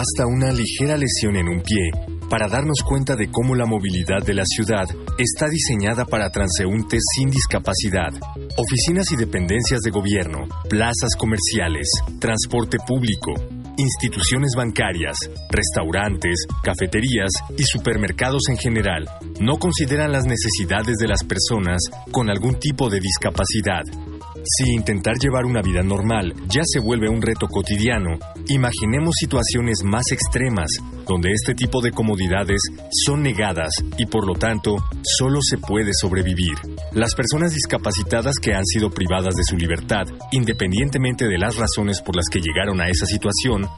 Basta 0.00 0.24
una 0.26 0.50
ligera 0.50 0.96
lesión 0.96 1.36
en 1.36 1.46
un 1.46 1.60
pie 1.60 1.90
para 2.30 2.48
darnos 2.48 2.78
cuenta 2.82 3.16
de 3.16 3.30
cómo 3.30 3.54
la 3.54 3.66
movilidad 3.66 4.24
de 4.24 4.32
la 4.32 4.44
ciudad 4.46 4.86
está 5.18 5.46
diseñada 5.46 6.06
para 6.06 6.30
transeúntes 6.30 7.02
sin 7.18 7.28
discapacidad. 7.28 8.08
Oficinas 8.56 9.12
y 9.12 9.16
dependencias 9.16 9.80
de 9.82 9.90
gobierno, 9.90 10.48
plazas 10.70 11.10
comerciales, 11.18 11.86
transporte 12.18 12.78
público, 12.78 13.34
instituciones 13.76 14.52
bancarias, 14.56 15.18
restaurantes, 15.50 16.46
cafeterías 16.62 17.32
y 17.58 17.64
supermercados 17.64 18.44
en 18.48 18.56
general 18.56 19.04
no 19.38 19.58
consideran 19.58 20.12
las 20.12 20.24
necesidades 20.24 20.96
de 20.96 21.08
las 21.08 21.24
personas 21.24 21.78
con 22.10 22.30
algún 22.30 22.58
tipo 22.58 22.88
de 22.88 23.00
discapacidad 23.00 23.84
si 24.44 24.70
intentar 24.72 25.16
llevar 25.18 25.44
una 25.44 25.62
vida 25.62 25.82
normal 25.82 26.34
ya 26.48 26.62
se 26.64 26.80
vuelve 26.80 27.08
un 27.08 27.22
reto 27.22 27.46
cotidiano, 27.46 28.18
imaginemos 28.48 29.14
situaciones 29.18 29.82
más 29.84 30.10
extremas, 30.12 30.70
donde 31.06 31.32
este 31.32 31.54
tipo 31.54 31.80
de 31.80 31.90
comodidades 31.90 32.60
son 33.04 33.22
negadas 33.22 33.72
y 33.98 34.06
por 34.06 34.26
lo 34.26 34.34
tanto 34.34 34.76
solo 35.02 35.40
se 35.42 35.58
puede 35.58 35.92
sobrevivir. 35.92 36.54
Las 36.92 37.14
personas 37.14 37.52
discapacitadas 37.52 38.36
que 38.40 38.54
han 38.54 38.64
sido 38.64 38.90
privadas 38.90 39.34
de 39.34 39.44
su 39.44 39.56
libertad, 39.56 40.04
independientemente 40.32 41.26
de 41.26 41.38
las 41.38 41.56
razones 41.56 42.00
por 42.00 42.16
las 42.16 42.26
que 42.30 42.40
llegaron 42.40 42.80
a 42.80 42.88
esa 42.88 43.06
situación, 43.06 43.68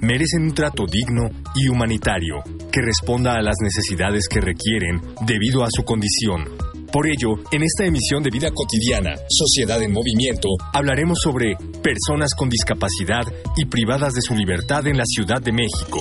merecen 0.00 0.42
un 0.42 0.54
trato 0.54 0.84
digno 0.90 1.30
y 1.54 1.68
humanitario 1.68 2.36
que 2.70 2.82
responda 2.82 3.34
a 3.34 3.42
las 3.42 3.56
necesidades 3.60 4.28
que 4.28 4.40
requieren 4.40 5.00
debido 5.26 5.64
a 5.64 5.68
su 5.70 5.84
condición 5.84 6.71
por 6.92 7.06
ello, 7.08 7.42
en 7.50 7.62
esta 7.62 7.86
emisión 7.86 8.22
de 8.22 8.28
Vida 8.30 8.50
Cotidiana, 8.52 9.14
Sociedad 9.26 9.82
en 9.82 9.92
Movimiento, 9.92 10.48
hablaremos 10.74 11.18
sobre 11.22 11.56
personas 11.82 12.34
con 12.36 12.50
discapacidad 12.50 13.24
y 13.56 13.64
privadas 13.64 14.12
de 14.12 14.20
su 14.20 14.34
libertad 14.34 14.86
en 14.86 14.98
la 14.98 15.06
Ciudad 15.06 15.40
de 15.40 15.52
México. 15.52 16.00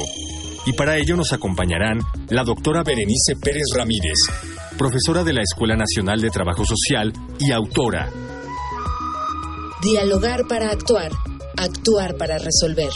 Y 0.66 0.74
para 0.74 0.98
ello 0.98 1.16
nos 1.16 1.32
acompañarán 1.32 2.00
la 2.30 2.44
doctora 2.44 2.84
Berenice 2.84 3.36
Pérez 3.42 3.64
Ramírez, 3.74 4.18
profesora 4.78 5.24
de 5.24 5.32
la 5.32 5.42
Escuela 5.42 5.78
Nacional 5.78 6.20
de 6.20 6.30
Trabajo 6.30 6.66
Social 6.66 7.14
y 7.40 7.52
autora. 7.52 8.10
Dialogar 9.82 10.42
para 10.50 10.72
actuar, 10.72 11.12
actuar 11.58 12.18
para 12.18 12.38
resolver. 12.38 12.92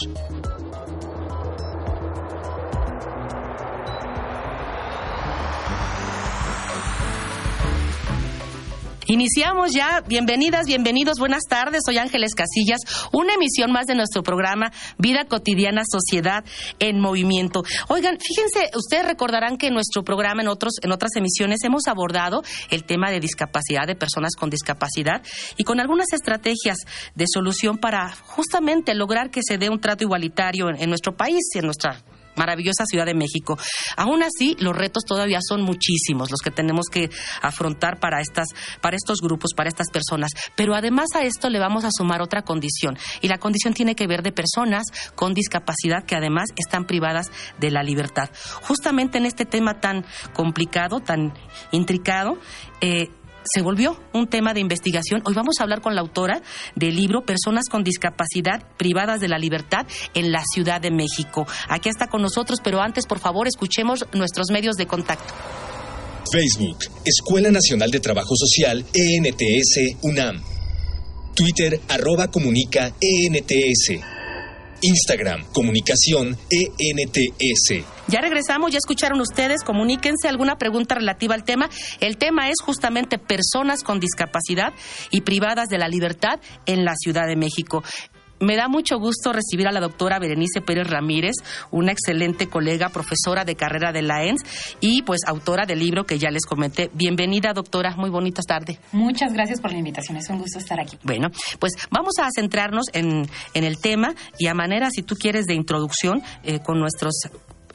Iniciamos 9.08 9.72
ya. 9.72 10.02
Bienvenidas, 10.08 10.66
bienvenidos, 10.66 11.20
buenas 11.20 11.44
tardes. 11.48 11.82
Soy 11.86 12.00
Ángeles 12.00 12.34
Casillas. 12.34 12.80
Una 13.12 13.36
emisión 13.36 13.72
más 13.72 13.86
de 13.86 13.94
nuestro 13.94 14.24
programa 14.24 14.72
Vida 14.98 15.26
Cotidiana, 15.26 15.84
Sociedad 15.88 16.44
en 16.80 17.00
Movimiento. 17.00 17.64
Oigan, 17.88 18.18
fíjense, 18.20 18.72
ustedes 18.76 19.06
recordarán 19.06 19.58
que 19.58 19.68
en 19.68 19.76
nuestro 19.76 20.04
programa, 20.04 20.42
en, 20.42 20.48
otros, 20.48 20.74
en 20.82 20.92
otras 20.92 21.16
emisiones, 21.16 21.64
hemos 21.64 21.88
abordado 21.88 22.42
el 22.72 22.84
tema 22.84 23.12
de 23.12 23.20
discapacidad, 23.20 23.86
de 23.86 23.96
personas 23.96 24.36
con 24.36 24.50
discapacidad 24.50 25.22
y 25.56 25.64
con 25.66 25.80
algunas 25.80 26.12
estrategias 26.12 26.80
de 27.14 27.26
solución 27.32 27.78
para 27.78 28.12
justamente 28.24 28.96
lograr 28.96 29.30
que 29.30 29.42
se 29.48 29.60
dé 29.60 29.70
un 29.70 29.80
trato 29.80 30.04
igualitario 30.04 30.70
en, 30.70 30.82
en 30.82 30.90
nuestro 30.90 31.16
país 31.16 31.44
y 31.54 31.60
en 31.60 31.66
nuestra 31.66 32.02
maravillosa 32.36 32.86
Ciudad 32.86 33.06
de 33.06 33.14
México. 33.14 33.58
Aún 33.98 34.24
así, 34.24 34.56
los 34.60 34.76
retos 34.76 35.04
todavía 35.06 35.40
son 35.48 35.62
muchísimos 35.62 36.32
los 36.32 36.42
que 36.42 36.52
tenemos 36.52 36.86
que 36.92 37.10
afrontar 37.42 38.00
para 38.00 38.22
estas 38.22 38.48
para 38.82 38.96
estos 38.96 39.20
grupos, 39.22 39.52
para 39.56 39.70
estas 39.70 39.90
personas, 39.90 40.32
pero 40.56 40.76
además 40.76 41.08
a 41.16 41.24
esto 41.24 41.50
le 41.50 41.60
vamos 41.60 41.86
a 41.86 41.90
sumar 41.92 42.22
otra 42.22 42.42
condición 42.44 42.98
y 43.22 43.28
la 43.28 43.38
condición 43.38 43.74
tiene 43.74 43.96
que 43.96 44.08
ver 44.08 44.24
de 44.24 44.32
personas 44.32 44.84
con 45.16 45.34
discapacidad 45.34 46.04
que 46.06 46.16
además 46.16 46.50
están 46.56 46.86
privadas 46.86 47.32
de 47.60 47.72
la 47.72 47.84
libertad. 47.84 48.30
Justamente 48.62 49.18
en 49.18 49.26
este 49.26 49.46
tema 49.46 49.80
tan 49.80 50.06
complicado, 50.34 51.00
tan 51.00 51.34
intricado, 51.72 52.38
eh, 52.82 53.10
se 53.46 53.62
volvió 53.62 53.98
un 54.14 54.28
tema 54.28 54.54
de 54.54 54.60
investigación. 54.60 55.22
Hoy 55.26 55.34
vamos 55.34 55.56
a 55.60 55.64
hablar 55.64 55.82
con 55.82 55.96
la 55.96 56.02
autora 56.02 56.42
del 56.76 56.96
libro 56.96 57.26
Personas 57.26 57.66
con 57.70 57.84
discapacidad 57.84 58.64
privadas 58.78 59.20
de 59.22 59.28
la 59.28 59.38
libertad 59.38 59.86
en 60.14 60.32
la 60.32 60.44
Ciudad 60.54 60.82
de 60.82 60.92
México. 60.92 61.46
Aquí 61.70 61.90
está 61.90 62.08
con 62.08 62.22
nosotros, 62.22 62.60
pero 62.64 62.82
antes, 62.82 63.06
por 63.06 63.20
favor, 63.20 63.48
escuchemos 63.48 64.06
nuestros 64.14 64.48
medios 64.52 64.76
de 64.76 64.88
contacto. 64.88 65.34
Facebook, 66.32 66.80
Escuela 67.06 67.52
Nacional 67.52 67.92
de 67.92 68.00
Trabajo 68.00 68.36
Social, 68.36 68.84
ENTS, 68.94 69.98
UNAM. 70.02 70.42
Twitter, 71.36 71.80
arroba 71.90 72.32
comunica, 72.32 72.94
ENTS. 73.00 74.02
Instagram, 74.86 75.44
comunicación 75.52 76.38
ENTS. 76.50 77.86
Ya 78.08 78.22
regresamos, 78.22 78.72
ya 78.72 78.78
escucharon 78.78 79.20
ustedes, 79.20 79.64
comuníquense 79.64 80.28
alguna 80.28 80.58
pregunta 80.58 80.94
relativa 80.94 81.34
al 81.34 81.44
tema. 81.44 81.70
El 82.02 82.18
tema 82.18 82.50
es 82.50 82.58
justamente 82.64 83.18
personas 83.18 83.82
con 83.84 84.00
discapacidad 84.00 84.74
y 85.10 85.22
privadas 85.22 85.70
de 85.70 85.80
la 85.80 85.88
libertad 85.88 86.40
en 86.68 86.86
la 86.86 86.94
Ciudad 86.96 87.28
de 87.28 87.36
México. 87.36 87.84
Me 88.40 88.58
da 88.58 88.68
mucho 88.68 89.00
gusto 89.00 89.32
recibir 89.32 89.68
a 89.68 89.72
la 89.72 89.80
doctora 89.80 90.20
Berenice 90.20 90.60
Pérez 90.60 90.90
Ramírez, 90.90 91.36
una 91.72 91.94
excelente 91.94 92.48
colega, 92.48 92.90
profesora 92.90 93.46
de 93.46 93.56
carrera 93.56 93.94
de 93.94 94.02
la 94.02 94.24
ENS 94.26 94.42
y 94.82 95.04
pues 95.04 95.22
autora 95.26 95.66
del 95.66 95.80
libro 95.80 96.06
que 96.06 96.20
ya 96.20 96.30
les 96.32 96.46
comenté. 96.46 96.90
Bienvenida, 96.94 97.54
doctora. 97.54 97.96
Muy 97.96 98.10
bonita 98.10 98.42
tarde. 98.42 98.80
Muchas 98.92 99.34
gracias 99.34 99.62
por 99.62 99.72
la 99.72 99.78
invitación. 99.78 100.18
Es 100.18 100.30
un 100.30 100.40
gusto 100.40 100.60
estar 100.60 100.80
aquí. 100.82 100.98
Bueno, 101.04 101.30
pues 101.60 101.74
vamos 101.90 102.16
a 102.20 102.28
centrarnos 102.36 102.86
en, 102.94 103.30
el 103.54 103.78
tema 103.78 104.14
y 104.38 104.48
a 104.48 104.54
manera, 104.54 104.90
si 104.92 105.02
tú 105.02 105.16
quieres, 105.16 105.46
de 105.46 105.54
introducción 105.54 106.22
eh, 106.44 106.60
con 106.60 106.80
nuestros 106.80 107.14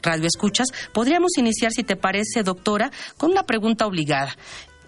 radioescuchas, 0.02 0.68
podríamos 0.92 1.32
iniciar, 1.38 1.72
si 1.72 1.84
te 1.84 1.96
parece, 1.96 2.42
doctora, 2.42 2.90
con 3.16 3.30
una 3.30 3.44
pregunta 3.44 3.86
obligada. 3.86 4.36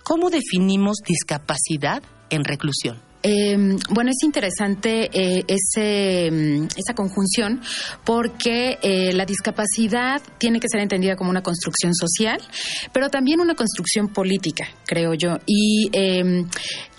¿Cómo 0.04 0.30
definimos 0.30 0.98
discapacidad 1.06 2.02
en 2.30 2.44
reclusión? 2.44 3.11
Eh, 3.22 3.56
bueno, 3.90 4.10
es 4.10 4.22
interesante 4.24 5.08
eh, 5.12 5.44
ese, 5.46 6.30
mm, 6.30 6.64
esa 6.76 6.94
conjunción 6.94 7.60
porque 8.04 8.78
eh, 8.82 9.12
la 9.12 9.24
discapacidad 9.24 10.20
tiene 10.38 10.58
que 10.58 10.68
ser 10.68 10.80
entendida 10.80 11.14
como 11.14 11.30
una 11.30 11.42
construcción 11.42 11.94
social, 11.94 12.40
pero 12.92 13.08
también 13.10 13.40
una 13.40 13.54
construcción 13.54 14.08
política, 14.08 14.66
creo 14.86 15.14
yo. 15.14 15.38
Y 15.46 15.88
em, 15.92 16.48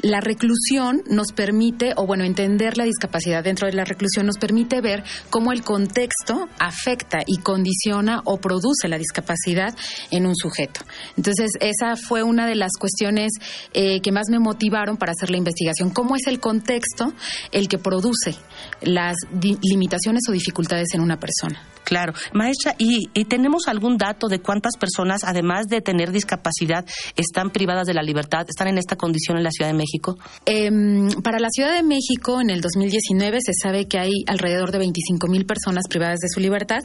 la 0.03 0.19
reclusión 0.19 1.01
nos 1.09 1.31
permite, 1.31 1.93
o 1.95 2.05
bueno, 2.05 2.23
entender 2.23 2.77
la 2.77 2.83
discapacidad 2.83 3.43
dentro 3.43 3.67
de 3.67 3.73
la 3.73 3.85
reclusión 3.85 4.27
nos 4.27 4.37
permite 4.37 4.81
ver 4.81 5.03
cómo 5.29 5.51
el 5.51 5.63
contexto 5.63 6.47
afecta 6.59 7.23
y 7.25 7.37
condiciona 7.37 8.21
o 8.25 8.37
produce 8.37 8.87
la 8.87 8.97
discapacidad 8.97 9.75
en 10.11 10.27
un 10.27 10.35
sujeto. 10.35 10.81
Entonces, 11.17 11.51
esa 11.59 11.95
fue 11.95 12.21
una 12.21 12.45
de 12.45 12.55
las 12.55 12.73
cuestiones 12.77 13.31
eh, 13.73 14.01
que 14.01 14.11
más 14.11 14.27
me 14.29 14.39
motivaron 14.39 14.97
para 14.97 15.13
hacer 15.13 15.31
la 15.31 15.37
investigación. 15.37 15.89
¿Cómo 15.89 16.15
es 16.15 16.27
el 16.27 16.39
contexto 16.39 17.13
el 17.51 17.67
que 17.67 17.77
produce 17.77 18.35
las 18.81 19.15
limitaciones 19.61 20.23
o 20.29 20.31
dificultades 20.31 20.89
en 20.93 21.01
una 21.01 21.17
persona. 21.17 21.72
Claro. 21.83 22.13
Maestra, 22.33 22.75
¿y, 22.77 23.07
tenemos 23.25 23.67
algún 23.67 23.97
dato 23.97 24.27
de 24.27 24.39
cuántas 24.39 24.77
personas, 24.77 25.21
además 25.23 25.67
de 25.67 25.81
tener 25.81 26.11
discapacidad, 26.11 26.85
están 27.15 27.51
privadas 27.51 27.87
de 27.87 27.93
la 27.93 28.01
libertad, 28.01 28.45
están 28.47 28.67
en 28.67 28.77
esta 28.77 28.95
condición 28.95 29.37
en 29.37 29.43
la 29.43 29.51
Ciudad 29.51 29.71
de 29.71 29.77
México? 29.77 30.17
Em, 30.45 31.09
para 31.21 31.39
la 31.39 31.49
Ciudad 31.49 31.73
de 31.73 31.83
México, 31.83 32.41
en 32.41 32.49
el 32.49 32.61
2019, 32.61 33.39
se 33.41 33.53
sabe 33.53 33.85
que 33.87 33.99
hay 33.99 34.23
alrededor 34.27 34.71
de 34.71 34.79
25 34.79 35.27
mil 35.27 35.45
personas 35.45 35.85
privadas 35.89 36.19
de 36.19 36.29
su 36.29 36.39
libertad. 36.39 36.79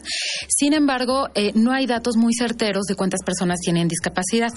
Sin 0.49 0.73
embargo, 0.73 1.29
eh, 1.35 1.53
no 1.55 1.73
hay 1.73 1.87
datos 1.87 2.17
muy 2.17 2.35
certeros 2.35 2.85
de 2.87 2.95
cuántas 2.95 3.23
personas 3.23 3.61
tienen 3.61 3.89
discapacidad. 3.89 4.53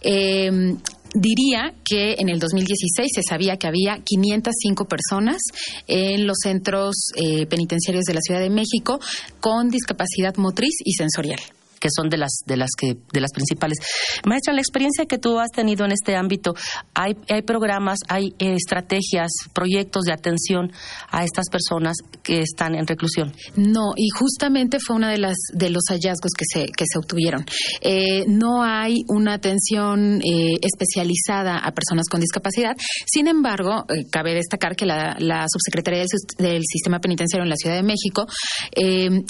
Eh, 0.00 0.76
diría 1.16 1.72
que 1.84 2.16
en 2.18 2.28
el 2.28 2.38
2016 2.38 3.10
se 3.14 3.22
sabía 3.22 3.56
que 3.56 3.66
había 3.66 3.98
505 4.04 4.84
personas 4.84 5.38
en 5.86 6.26
los 6.26 6.36
centros 6.42 6.94
eh, 7.16 7.46
penitenciarios 7.46 8.04
de 8.04 8.14
la 8.14 8.20
Ciudad 8.20 8.40
de 8.40 8.50
México 8.50 9.00
con 9.40 9.70
discapacidad 9.70 10.36
motriz 10.36 10.74
y 10.84 10.92
sensorial. 10.92 11.40
Que 11.80 11.88
son 11.94 12.08
de 12.08 12.16
las 12.16 12.40
de 12.46 12.56
las 12.56 12.70
que 12.76 12.96
de 13.12 13.20
las 13.20 13.32
principales. 13.32 13.78
Maestra, 14.24 14.54
la 14.54 14.60
experiencia 14.60 15.06
que 15.06 15.18
tú 15.18 15.38
has 15.38 15.50
tenido 15.50 15.84
en 15.84 15.92
este 15.92 16.16
ámbito, 16.16 16.54
hay 16.94 17.16
hay 17.28 17.42
programas, 17.42 17.98
hay 18.08 18.34
eh, 18.38 18.54
estrategias, 18.54 19.30
proyectos 19.52 20.04
de 20.04 20.12
atención 20.12 20.72
a 21.10 21.24
estas 21.24 21.48
personas 21.50 21.96
que 22.22 22.40
están 22.40 22.74
en 22.74 22.86
reclusión. 22.86 23.32
No, 23.56 23.92
y 23.96 24.08
justamente 24.10 24.78
fue 24.84 24.96
una 24.96 25.10
de 25.10 25.18
las 25.18 25.36
de 25.52 25.70
los 25.70 25.84
hallazgos 25.88 26.32
que 26.36 26.44
se 26.46 26.66
que 26.66 26.84
se 26.90 26.98
obtuvieron. 26.98 27.44
Eh, 27.80 28.24
no 28.26 28.62
hay 28.62 29.02
una 29.08 29.34
atención 29.34 30.20
eh, 30.22 30.54
especializada 30.60 31.58
a 31.58 31.72
personas 31.72 32.06
con 32.10 32.20
discapacidad. 32.20 32.74
Sin 33.06 33.28
embargo, 33.28 33.84
cabe 34.10 34.34
destacar 34.34 34.76
que 34.76 34.86
la, 34.86 35.16
la 35.18 35.46
subsecretaría 35.48 36.00
del, 36.00 36.08
del, 36.38 36.62
Sistema 36.66 36.98
Penitenciario 37.00 37.44
en 37.44 37.50
la 37.50 37.56
Ciudad 37.56 37.76
de 37.76 37.82
México 37.82 38.26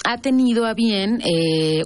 ha 0.05 0.19
tenido 0.19 0.65
a 0.65 0.75
bien 0.75 1.21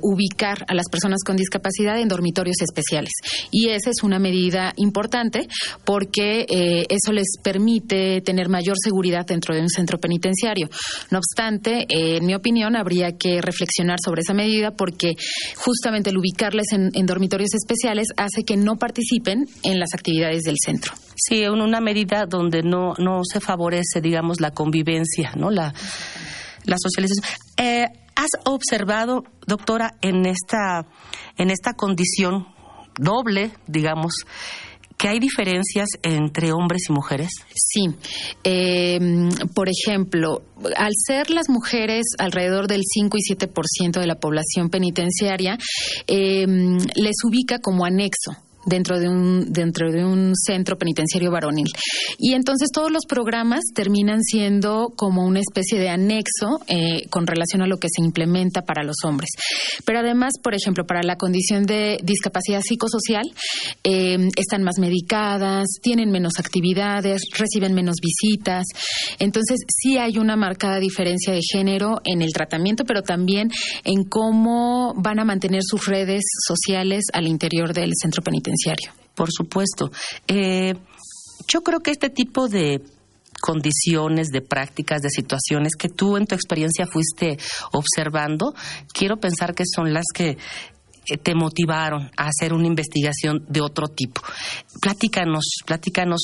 ubicar 0.02 0.49
a 0.66 0.74
las 0.74 0.86
personas 0.90 1.20
con 1.24 1.36
discapacidad 1.36 1.98
en 1.98 2.08
dormitorios 2.08 2.56
especiales. 2.60 3.12
Y 3.50 3.68
esa 3.68 3.90
es 3.90 4.02
una 4.02 4.18
medida 4.18 4.72
importante 4.76 5.48
porque 5.84 6.46
eh, 6.48 6.86
eso 6.88 7.12
les 7.12 7.38
permite 7.42 8.20
tener 8.20 8.48
mayor 8.48 8.76
seguridad 8.82 9.26
dentro 9.26 9.54
de 9.54 9.62
un 9.62 9.68
centro 9.68 9.98
penitenciario. 9.98 10.68
No 11.10 11.18
obstante, 11.18 11.86
eh, 11.88 12.16
en 12.16 12.26
mi 12.26 12.34
opinión, 12.34 12.76
habría 12.76 13.16
que 13.16 13.40
reflexionar 13.40 13.98
sobre 14.04 14.22
esa 14.22 14.34
medida 14.34 14.72
porque 14.72 15.14
justamente 15.56 16.10
el 16.10 16.18
ubicarles 16.18 16.72
en, 16.72 16.90
dormitorios 17.06 17.54
especiales 17.54 18.08
hace 18.16 18.44
que 18.44 18.56
no 18.56 18.76
participen 18.76 19.46
en 19.62 19.78
las 19.78 19.94
actividades 19.94 20.42
del 20.42 20.56
centro. 20.64 20.92
Sí, 21.16 21.42
en 21.42 21.60
una 21.60 21.80
medida 21.80 22.26
donde 22.26 22.62
no, 22.62 22.94
no 22.98 23.22
se 23.24 23.40
favorece, 23.40 24.00
digamos, 24.00 24.40
la 24.40 24.52
convivencia, 24.52 25.32
¿no? 25.36 25.50
La, 25.50 25.74
la 26.64 26.76
socialización. 26.78 27.24
Eh, 27.56 27.86
¿Has 28.20 28.38
observado, 28.44 29.24
doctora, 29.46 29.94
en 30.02 30.26
esta, 30.26 30.86
en 31.38 31.48
esta 31.48 31.72
condición 31.72 32.48
doble, 32.98 33.50
digamos, 33.66 34.12
que 34.98 35.08
hay 35.08 35.20
diferencias 35.20 35.88
entre 36.02 36.52
hombres 36.52 36.82
y 36.90 36.92
mujeres? 36.92 37.30
Sí. 37.54 37.86
Em, 38.44 39.30
por 39.54 39.70
ejemplo, 39.70 40.42
al 40.76 40.92
ser 40.94 41.30
las 41.30 41.48
mujeres 41.48 42.08
alrededor 42.18 42.66
del 42.68 42.82
5 42.84 43.16
y 43.16 43.22
7% 43.22 44.00
de 44.00 44.06
la 44.06 44.16
población 44.16 44.68
penitenciaria, 44.68 45.56
em, 46.06 46.76
les 46.96 47.16
ubica 47.24 47.58
como 47.58 47.86
anexo 47.86 48.32
dentro 48.66 48.98
de 48.98 49.08
un 49.08 49.52
dentro 49.52 49.90
de 49.90 50.04
un 50.04 50.32
centro 50.34 50.76
penitenciario 50.76 51.30
varonil. 51.30 51.68
Y 52.18 52.34
entonces 52.34 52.68
todos 52.72 52.90
los 52.90 53.06
programas 53.06 53.60
terminan 53.74 54.22
siendo 54.22 54.92
como 54.96 55.24
una 55.24 55.40
especie 55.40 55.78
de 55.78 55.88
anexo 55.88 56.60
eh, 56.66 57.08
con 57.10 57.26
relación 57.26 57.62
a 57.62 57.66
lo 57.66 57.78
que 57.78 57.88
se 57.94 58.02
implementa 58.02 58.62
para 58.62 58.82
los 58.82 58.96
hombres. 59.04 59.30
Pero 59.84 60.00
además, 60.00 60.34
por 60.42 60.54
ejemplo, 60.54 60.84
para 60.84 61.02
la 61.02 61.16
condición 61.16 61.64
de 61.64 61.98
discapacidad 62.02 62.60
psicosocial, 62.62 63.24
eh, 63.84 64.28
están 64.36 64.62
más 64.62 64.78
medicadas, 64.78 65.66
tienen 65.82 66.10
menos 66.10 66.34
actividades, 66.38 67.22
reciben 67.36 67.74
menos 67.74 67.96
visitas. 68.02 68.66
Entonces, 69.18 69.58
sí 69.68 69.98
hay 69.98 70.18
una 70.18 70.36
marcada 70.36 70.78
diferencia 70.78 71.32
de 71.32 71.40
género 71.42 72.00
en 72.04 72.22
el 72.22 72.32
tratamiento, 72.32 72.84
pero 72.84 73.02
también 73.02 73.50
en 73.84 74.04
cómo 74.04 74.94
van 74.96 75.18
a 75.18 75.24
mantener 75.24 75.62
sus 75.62 75.86
redes 75.86 76.22
sociales 76.46 77.04
al 77.12 77.26
interior 77.26 77.72
del 77.72 77.92
centro 78.00 78.22
penitenciario. 78.22 78.49
Por 79.14 79.30
supuesto. 79.30 79.90
Eh, 80.26 80.74
yo 81.46 81.62
creo 81.62 81.80
que 81.80 81.90
este 81.90 82.10
tipo 82.10 82.48
de 82.48 82.82
condiciones, 83.40 84.28
de 84.28 84.42
prácticas, 84.42 85.00
de 85.02 85.08
situaciones 85.10 85.74
que 85.76 85.88
tú 85.88 86.16
en 86.16 86.26
tu 86.26 86.34
experiencia 86.34 86.86
fuiste 86.86 87.38
observando, 87.72 88.54
quiero 88.92 89.16
pensar 89.18 89.54
que 89.54 89.64
son 89.66 89.92
las 89.92 90.04
que 90.14 90.36
eh, 91.10 91.16
te 91.16 91.34
motivaron 91.34 92.10
a 92.16 92.28
hacer 92.28 92.52
una 92.52 92.66
investigación 92.66 93.44
de 93.48 93.60
otro 93.60 93.88
tipo. 93.88 94.22
Platícanos, 94.80 95.44
platícanos. 95.66 96.20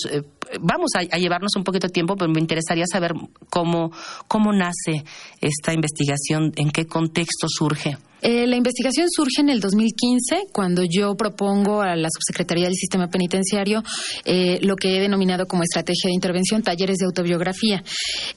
Vamos 0.60 0.90
a, 0.94 1.16
llevarnos 1.16 1.56
un 1.56 1.64
poquito 1.64 1.86
de 1.86 1.92
tiempo, 1.92 2.16
pero 2.16 2.30
me 2.30 2.40
interesaría 2.40 2.84
saber 2.90 3.12
cómo, 3.50 3.90
cómo 4.28 4.52
nace 4.52 5.04
esta 5.40 5.72
investigación, 5.72 6.52
en 6.56 6.70
qué 6.70 6.86
contexto 6.86 7.46
surge. 7.48 7.96
Eh, 8.22 8.46
la 8.46 8.56
investigación 8.56 9.08
surge 9.10 9.40
en 9.40 9.50
el 9.50 9.60
2015, 9.60 10.48
cuando 10.52 10.82
yo 10.82 11.14
propongo 11.16 11.82
a 11.82 11.94
la 11.94 12.08
Subsecretaría 12.10 12.64
del 12.64 12.74
Sistema 12.74 13.08
Penitenciario 13.08 13.82
eh, 14.24 14.58
lo 14.62 14.74
que 14.74 14.96
he 14.96 15.00
denominado 15.00 15.46
como 15.46 15.62
estrategia 15.62 16.08
de 16.08 16.14
intervención, 16.14 16.62
talleres 16.62 16.96
de 16.96 17.06
autobiografía. 17.06 17.84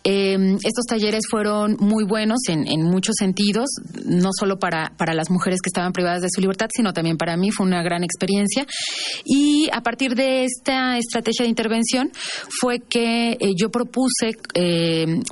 Eh, 0.03 0.57
estos 0.63 0.85
talleres 0.87 1.23
fueron 1.29 1.77
muy 1.79 2.03
buenos 2.05 2.39
en, 2.49 2.83
muchos 2.83 3.15
sentidos, 3.17 3.67
no 4.05 4.29
solo 4.37 4.59
para, 4.59 4.93
para 4.97 5.13
las 5.13 5.29
mujeres 5.29 5.61
que 5.61 5.69
estaban 5.69 5.91
privadas 5.91 6.21
de 6.21 6.29
su 6.29 6.41
libertad, 6.41 6.67
sino 6.71 6.93
también 6.93 7.17
para 7.17 7.37
mí 7.37 7.51
fue 7.51 7.65
una 7.65 7.81
gran 7.81 8.03
experiencia. 8.03 8.67
Y 9.25 9.69
a 9.71 9.81
partir 9.81 10.15
de 10.15 10.43
esta 10.43 10.97
estrategia 10.97 11.43
de 11.43 11.49
intervención 11.49 11.98
fue 12.49 12.79
que 12.79 13.37
yo 13.57 13.69
propuse 13.69 14.31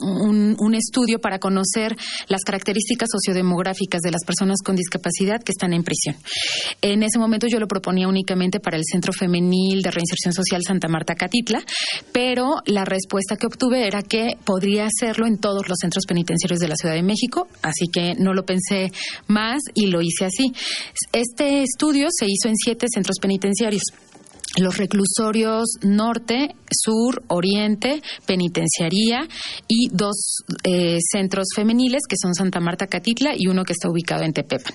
un, 0.01 0.55
un 0.59 0.75
estudio 0.75 1.19
para 1.19 1.39
conocer 1.39 1.95
las 2.27 2.41
características 2.43 3.09
sociodemográficas 3.11 4.01
de 4.01 4.11
las 4.11 4.23
personas 4.25 4.59
con 4.63 4.75
discapacidad 4.75 5.41
que 5.43 5.51
están 5.51 5.73
en 5.73 5.83
prisión. 5.83 6.15
En 6.81 7.03
ese 7.03 7.19
momento 7.19 7.47
yo 7.47 7.59
lo 7.59 7.67
proponía 7.67 8.07
únicamente 8.07 8.59
para 8.59 8.77
el 8.77 8.83
Centro 8.89 9.13
Femenil 9.13 9.81
de 9.81 9.91
Reinserción 9.91 10.33
Social 10.33 10.61
Santa 10.65 10.87
Marta 10.87 11.15
Catitla, 11.15 11.61
pero 12.11 12.55
la 12.65 12.85
respuesta 12.85 13.35
que 13.35 13.47
obtuve 13.47 13.87
era 13.87 14.01
que 14.01 14.37
podría 14.43 14.87
hacerlo 14.87 15.27
en 15.27 15.37
todos 15.37 15.67
los 15.67 15.77
centros 15.79 16.05
penitenciarios 16.07 16.59
de 16.59 16.67
la 16.67 16.75
Ciudad 16.75 16.95
de 16.95 17.03
México, 17.03 17.47
así 17.61 17.87
que 17.91 18.13
no 18.15 18.33
lo 18.33 18.43
pensé 18.43 18.91
más 19.27 19.61
y 19.73 19.87
lo 19.87 20.01
hice 20.01 20.25
así. 20.25 20.53
Este 21.11 21.63
estudio 21.63 22.07
se 22.11 22.25
hizo 22.25 22.47
en 22.47 22.55
siete 22.55 22.87
centros 22.93 23.17
penitenciarios 23.21 23.83
los 24.55 24.77
reclusorios 24.77 25.65
norte, 25.81 26.55
sur, 26.71 27.23
oriente, 27.27 28.01
penitenciaría 28.25 29.27
y 29.67 29.89
dos 29.91 30.37
eh, 30.63 30.97
centros 31.11 31.47
femeniles 31.55 32.03
que 32.09 32.15
son 32.19 32.33
Santa 32.33 32.59
Marta 32.59 32.87
Catitla 32.87 33.33
y 33.37 33.47
uno 33.47 33.63
que 33.63 33.73
está 33.73 33.89
ubicado 33.89 34.23
en 34.23 34.33
Tepepan. 34.33 34.73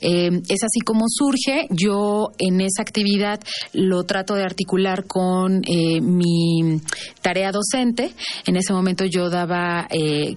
Eh, 0.00 0.30
es 0.48 0.62
así 0.62 0.80
como 0.84 1.04
surge. 1.08 1.66
Yo 1.70 2.28
en 2.38 2.60
esa 2.60 2.82
actividad 2.82 3.40
lo 3.72 4.04
trato 4.04 4.34
de 4.34 4.44
articular 4.44 5.04
con 5.06 5.62
eh, 5.66 6.00
mi 6.00 6.80
tarea 7.20 7.52
docente. 7.52 8.12
En 8.46 8.56
ese 8.56 8.72
momento 8.72 9.04
yo 9.04 9.28
daba 9.30 9.86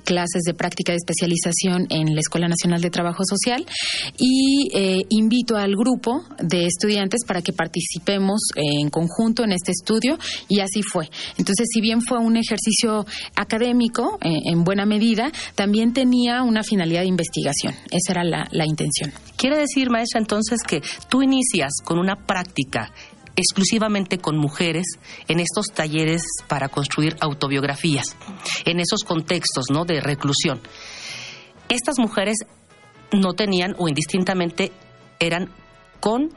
clases 0.04 0.44
de 0.44 0.54
práctica 0.54 0.92
de 0.92 0.98
especialización 0.98 1.88
en 1.89 2.13
la 2.13 2.19
Escuela 2.19 2.48
Nacional 2.48 2.81
de 2.81 2.89
Trabajo 2.89 3.24
Social 3.24 3.66
y 4.18 4.69
invito 5.10 5.56
al 5.56 5.75
grupo 5.75 6.24
de 6.42 6.66
estudiantes 6.66 7.22
para 7.25 7.42
que 7.42 7.54
participemos 7.54 8.42
en 8.56 8.70
conjunto 8.89 9.44
en 9.44 9.51
este 9.51 9.71
estudio 9.71 10.18
y 10.47 10.59
así 10.59 10.81
fue. 10.81 11.09
Entonces, 11.38 11.68
si 11.71 11.81
bien 11.81 12.01
fue 12.01 12.19
un 12.19 12.38
ejercicio 12.38 13.06
académico 13.35 14.18
eh, 14.21 14.39
en 14.45 14.63
buena 14.63 14.85
medida, 14.85 15.31
también 15.56 15.94
tenía 15.94 16.44
una 16.44 16.63
finalidad 16.63 17.01
de 17.01 17.07
investigación. 17.07 17.73
Esa 17.91 18.12
era 18.12 18.23
la, 18.23 18.47
la 18.51 18.65
intención. 18.65 19.12
Quiere 19.36 19.57
decir, 19.57 19.89
maestra, 19.89 20.19
entonces 20.19 20.62
que 20.63 20.81
tú 21.10 21.22
inicias 21.22 21.72
con 21.84 22.00
una 22.00 22.15
práctica 22.15 22.91
exclusivamente 23.36 24.17
con 24.17 24.38
mujeres 24.38 24.86
en 25.27 25.39
estos 25.39 25.67
talleres 25.74 26.22
para 26.48 26.69
construir 26.69 27.15
autobiografías, 27.22 28.15
en 28.65 28.79
esos 28.79 29.03
contextos 29.03 29.65
¿no? 29.72 29.86
de 29.86 30.01
reclusión. 30.01 30.60
Estas 31.69 32.00
mujeres 32.00 32.38
no 33.13 33.34
tenían 33.34 33.75
o 33.77 33.88
indistintamente 33.88 34.72
eran 35.19 35.50
con 36.00 36.29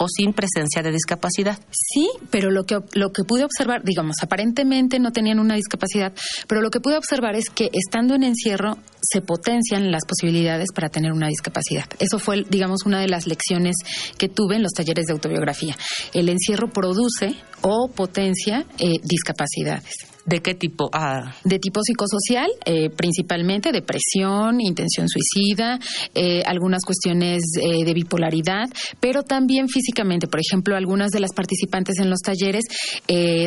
o 0.00 0.06
sin 0.08 0.32
presencia 0.32 0.82
de 0.82 0.90
discapacidad. 0.90 1.58
Sí, 1.70 2.08
pero 2.30 2.50
lo 2.50 2.64
que, 2.64 2.78
lo 2.94 3.12
que 3.12 3.24
pude 3.24 3.44
observar, 3.44 3.82
digamos, 3.84 4.16
aparentemente 4.22 4.98
no 4.98 5.12
tenían 5.12 5.38
una 5.38 5.56
discapacidad, 5.56 6.14
pero 6.48 6.62
lo 6.62 6.70
que 6.70 6.80
pude 6.80 6.96
observar 6.96 7.36
es 7.36 7.50
que 7.50 7.68
estando 7.72 8.14
en 8.14 8.22
encierro 8.22 8.78
se 9.02 9.20
potencian 9.20 9.90
las 9.90 10.06
posibilidades 10.06 10.68
para 10.74 10.88
tener 10.88 11.12
una 11.12 11.28
discapacidad. 11.28 11.84
Eso 11.98 12.18
fue, 12.18 12.44
digamos, 12.48 12.86
una 12.86 13.00
de 13.00 13.08
las 13.08 13.26
lecciones 13.26 13.76
que 14.16 14.30
tuve 14.30 14.56
en 14.56 14.62
los 14.62 14.72
talleres 14.72 15.04
de 15.06 15.12
autobiografía. 15.12 15.76
El 16.14 16.30
encierro 16.30 16.70
produce 16.70 17.34
o 17.60 17.88
potencia 17.94 18.64
eh, 18.78 18.94
discapacidades. 19.02 20.06
¿De 20.26 20.40
qué 20.40 20.54
tipo? 20.54 20.90
Ah. 20.92 21.34
De 21.44 21.58
tipo 21.58 21.80
psicosocial, 21.82 22.50
eh, 22.66 22.90
principalmente 22.90 23.72
depresión, 23.72 24.60
intención 24.60 25.06
suicida, 25.08 25.78
eh, 26.14 26.42
algunas 26.44 26.84
cuestiones 26.84 27.42
eh, 27.60 27.84
de 27.84 27.94
bipolaridad, 27.94 28.68
pero 29.00 29.22
también 29.22 29.68
físicamente. 29.68 30.26
Por 30.26 30.40
ejemplo, 30.40 30.76
algunas 30.76 31.10
de 31.10 31.20
las 31.20 31.32
participantes 31.34 31.98
en 31.98 32.10
los 32.10 32.20
talleres 32.20 32.64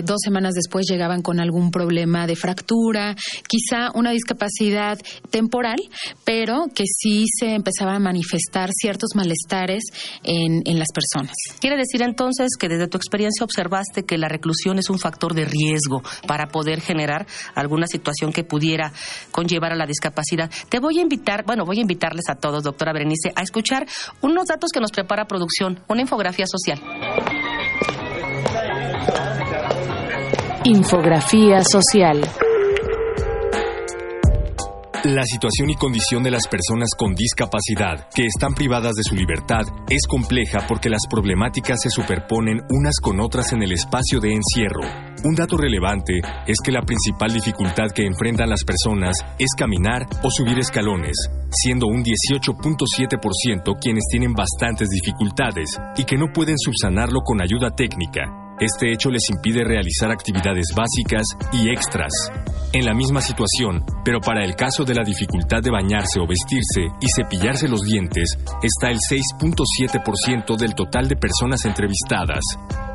dos 0.03 0.19
semanas 0.23 0.53
después 0.53 0.85
llegaban 0.89 1.21
con 1.21 1.39
algún 1.39 1.71
problema 1.71 2.27
de 2.27 2.35
fractura, 2.35 3.15
quizá 3.47 3.91
una 3.93 4.11
discapacidad 4.11 4.97
temporal, 5.29 5.77
pero 6.23 6.65
que 6.73 6.83
sí 6.85 7.25
se 7.39 7.53
empezaba 7.53 7.95
a 7.95 7.99
manifestar 7.99 8.69
ciertos 8.73 9.11
malestares 9.15 9.83
en, 10.23 10.61
en 10.65 10.79
las 10.79 10.89
personas. 10.93 11.35
Quiere 11.59 11.77
decir 11.77 12.01
entonces 12.01 12.49
que 12.59 12.67
desde 12.67 12.87
tu 12.87 12.97
experiencia 12.97 13.43
observaste 13.43 14.03
que 14.03 14.17
la 14.17 14.27
reclusión 14.27 14.79
es 14.79 14.89
un 14.89 14.99
factor 14.99 15.33
de 15.33 15.45
riesgo 15.45 16.01
para 16.27 16.47
poder 16.47 16.62
poder 16.63 16.79
generar 16.79 17.27
alguna 17.55 17.87
situación 17.87 18.31
que 18.31 18.45
pudiera 18.45 18.93
conllevar 19.31 19.73
a 19.73 19.75
la 19.75 19.85
discapacidad. 19.85 20.49
Te 20.69 20.79
voy 20.79 20.99
a 20.99 21.01
invitar, 21.01 21.43
bueno, 21.45 21.65
voy 21.65 21.79
a 21.79 21.81
invitarles 21.81 22.29
a 22.29 22.35
todos, 22.35 22.63
doctora 22.63 22.93
Berenice, 22.93 23.33
a 23.35 23.41
escuchar 23.41 23.85
unos 24.21 24.47
datos 24.47 24.71
que 24.73 24.79
nos 24.79 24.91
prepara 24.91 25.25
producción, 25.25 25.81
una 25.89 26.01
infografía 26.01 26.45
social. 26.47 26.81
Infografía 30.63 31.61
social. 31.65 32.21
La 35.03 35.25
situación 35.25 35.69
y 35.69 35.75
condición 35.75 36.23
de 36.23 36.31
las 36.31 36.47
personas 36.47 36.91
con 36.97 37.13
discapacidad 37.13 38.07
que 38.15 38.25
están 38.25 38.53
privadas 38.53 38.93
de 38.93 39.03
su 39.03 39.15
libertad 39.15 39.65
es 39.89 40.07
compleja 40.07 40.65
porque 40.65 40.89
las 40.89 41.01
problemáticas 41.09 41.81
se 41.81 41.89
superponen 41.89 42.61
unas 42.69 42.95
con 43.01 43.19
otras 43.19 43.51
en 43.51 43.63
el 43.63 43.73
espacio 43.73 44.21
de 44.21 44.31
encierro. 44.33 44.87
Un 45.25 45.35
dato 45.35 45.57
relevante 45.57 46.21
es 46.47 46.55
que 46.63 46.71
la 46.71 46.83
principal 46.83 47.33
dificultad 47.33 47.91
que 47.93 48.05
enfrentan 48.05 48.49
las 48.49 48.63
personas 48.63 49.17
es 49.37 49.49
caminar 49.57 50.07
o 50.23 50.31
subir 50.31 50.57
escalones, 50.59 51.17
siendo 51.51 51.87
un 51.87 52.01
18.7% 52.01 53.77
quienes 53.81 54.03
tienen 54.09 54.31
bastantes 54.31 54.87
dificultades 54.87 55.81
y 55.97 56.05
que 56.05 56.17
no 56.17 56.31
pueden 56.31 56.57
subsanarlo 56.57 57.19
con 57.25 57.41
ayuda 57.41 57.71
técnica, 57.75 58.42
este 58.59 58.91
hecho 58.91 59.09
les 59.09 59.29
impide 59.29 59.63
realizar 59.63 60.11
actividades 60.11 60.67
básicas 60.75 61.25
y 61.51 61.69
extras. 61.69 62.11
En 62.71 62.85
la 62.85 62.93
misma 62.93 63.21
situación, 63.21 63.83
pero 64.03 64.19
para 64.19 64.43
el 64.43 64.55
caso 64.55 64.83
de 64.83 64.95
la 64.95 65.03
dificultad 65.03 65.61
de 65.61 65.71
bañarse 65.71 66.19
o 66.19 66.27
vestirse 66.27 66.87
y 66.99 67.07
cepillarse 67.15 67.67
los 67.67 67.83
dientes, 67.83 68.37
está 68.61 68.89
el 68.89 68.97
6.7% 68.97 70.57
del 70.57 70.73
total 70.73 71.07
de 71.07 71.15
personas 71.15 71.65
entrevistadas. 71.65 72.43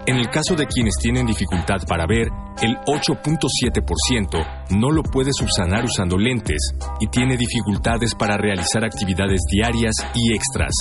En 0.07 0.17
el 0.17 0.31
caso 0.31 0.57
de 0.57 0.67
quienes 0.67 0.95
tienen 1.01 1.27
dificultad 1.27 1.79
para 1.87 2.07
ver, 2.07 2.29
el 2.63 2.77
8.7% 2.87 4.79
no 4.79 4.91
lo 4.91 5.03
puede 5.03 5.33
subsanar 5.33 5.85
usando 5.85 6.17
lentes 6.17 6.73
y 7.01 7.09
tiene 7.09 7.37
dificultades 7.37 8.15
para 8.15 8.37
realizar 8.37 8.85
actividades 8.85 9.41
diarias 9.53 9.95
y 10.15 10.35
extras 10.35 10.73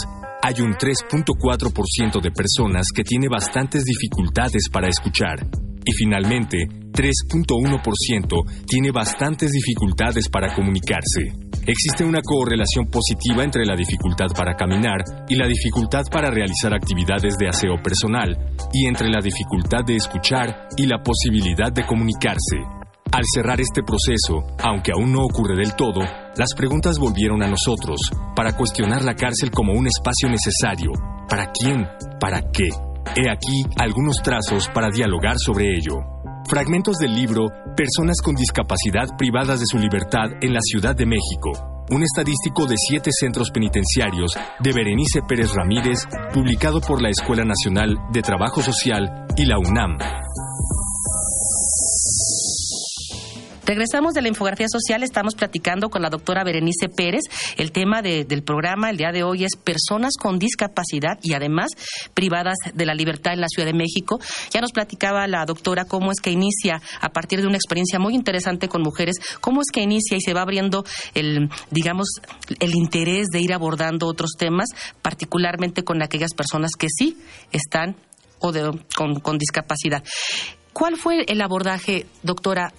hay 0.41 0.62
un 0.62 0.74
3.4% 0.74 2.22
de 2.22 2.32
personas 2.32 2.88
que 2.94 3.03
tiene 3.03 3.27
bastantes 3.29 3.84
dificultades 3.84 4.70
para 4.72 4.88
escuchar. 4.88 5.48
Y 5.84 5.91
finalmente, 5.94 6.67
3.1% 6.67 8.65
tiene 8.65 8.91
bastantes 8.91 9.51
dificultades 9.51 10.27
para 10.29 10.53
comunicarse. 10.53 11.32
Existe 11.65 12.03
una 12.03 12.22
correlación 12.22 12.88
positiva 12.88 13.44
entre 13.44 13.65
la 13.65 13.75
dificultad 13.75 14.27
para 14.36 14.56
caminar 14.56 15.03
y 15.27 15.36
la 15.36 15.48
dificultad 15.48 16.03
para 16.12 16.29
realizar 16.29 16.74
actividades 16.74 17.38
de 17.38 17.50
aseo 17.50 17.82
personal, 17.84 18.53
y 18.74 18.86
entre 18.86 19.10
la 19.10 19.22
dificultad 19.22 19.84
de 19.86 19.96
escuchar 19.96 20.67
y 20.77 20.86
la 20.86 21.01
posibilidad 21.03 21.72
de 21.72 21.86
comunicarse. 21.86 22.76
Al 23.12 23.24
cerrar 23.34 23.60
este 23.62 23.84
proceso, 23.84 24.46
aunque 24.64 24.92
aún 24.92 25.14
no 25.14 25.22
ocurre 25.22 25.56
del 25.56 25.76
todo, 25.76 26.02
las 26.36 26.54
preguntas 26.56 27.00
volvieron 27.00 27.42
a 27.42 27.48
nosotros 27.48 28.00
para 28.36 28.56
cuestionar 28.56 29.04
la 29.04 29.16
cárcel 29.16 29.50
como 29.52 29.74
un 29.74 29.88
espacio 29.88 30.30
necesario. 30.30 30.92
¿Para 31.30 31.52
quién? 31.52 31.88
¿Para 32.20 32.42
qué? 32.42 32.68
He 33.16 33.30
aquí 33.30 33.64
algunos 33.78 34.22
trazos 34.22 34.68
para 34.74 34.90
dialogar 34.90 35.38
sobre 35.40 35.66
ello. 35.76 36.00
Fragmentos 36.50 36.98
del 36.98 37.14
libro 37.14 37.48
Personas 37.76 38.22
con 38.22 38.36
discapacidad 38.36 39.18
privadas 39.18 39.60
de 39.60 39.66
su 39.66 39.78
libertad 39.78 40.32
en 40.42 40.54
la 40.54 40.62
Ciudad 40.62 40.96
de 40.96 41.06
México. 41.06 41.86
Un 41.90 42.04
estadístico 42.04 42.66
de 42.66 42.76
siete 42.78 43.12
centros 43.18 43.50
penitenciarios 43.52 44.34
de 44.60 44.74
Berenice 44.74 45.22
Pérez 45.28 45.54
Ramírez, 45.54 46.06
publicado 46.34 46.82
por 46.82 47.02
la 47.02 47.10
Escuela 47.10 47.46
Nacional 47.46 47.98
de 48.12 48.22
Trabajo 48.22 48.62
Social 48.62 49.26
y 49.38 49.46
la 49.46 49.58
UNAM. 49.58 49.98
Regresamos 53.68 54.14
de 54.14 54.22
la 54.22 54.30
infografía 54.30 54.68
social, 54.70 55.04
estamos 55.04 55.36
platicando 55.36 55.90
con 55.90 56.02
la 56.02 56.10
doctora 56.10 56.46
Berenice 56.46 56.88
Pérez. 56.88 57.24
El 57.58 57.74
tema 57.74 58.02
del 58.02 58.42
programa 58.42 58.90
el 58.90 58.96
día 58.96 59.12
de 59.12 59.24
hoy 59.24 59.44
es 59.44 59.58
personas 59.58 60.14
con 60.18 60.40
discapacidad 60.40 61.20
y 61.22 61.34
además 61.34 61.72
privadas 62.14 62.56
de 62.74 62.86
la 62.86 62.94
libertad 62.94 63.34
en 63.34 63.42
la 63.42 63.50
Ciudad 63.50 63.68
de 63.68 63.78
México. 63.78 64.22
Ya 64.52 64.62
nos 64.62 64.72
platicaba 64.72 65.28
la 65.28 65.44
doctora 65.44 65.84
cómo 65.84 66.14
es 66.14 66.22
que 66.22 66.32
inicia 66.32 66.82
a 67.02 67.10
partir 67.10 67.42
de 67.42 67.48
una 67.48 67.58
experiencia 67.58 68.00
muy 68.00 68.16
interesante 68.16 68.70
con 68.70 68.84
mujeres, 68.84 69.18
cómo 69.42 69.60
es 69.60 69.68
que 69.70 69.82
inicia 69.82 70.16
y 70.16 70.22
se 70.22 70.34
va 70.34 70.44
abriendo 70.44 70.86
el, 71.14 71.50
digamos, 71.70 72.08
el 72.62 72.74
interés 72.74 73.28
de 73.34 73.42
ir 73.42 73.52
abordando 73.52 74.08
otros 74.08 74.32
temas, 74.40 74.70
particularmente 75.02 75.84
con 75.84 76.02
aquellas 76.02 76.34
personas 76.34 76.72
que 76.80 76.88
sí 76.88 77.18
están 77.52 77.98
o 78.40 78.54
con, 78.96 79.20
con 79.20 79.38
discapacidad. 79.38 80.06
¿Cuál 80.72 80.96
fue 80.96 81.26
el 81.28 81.42
abordaje, 81.42 82.06
doctora, 82.24 82.72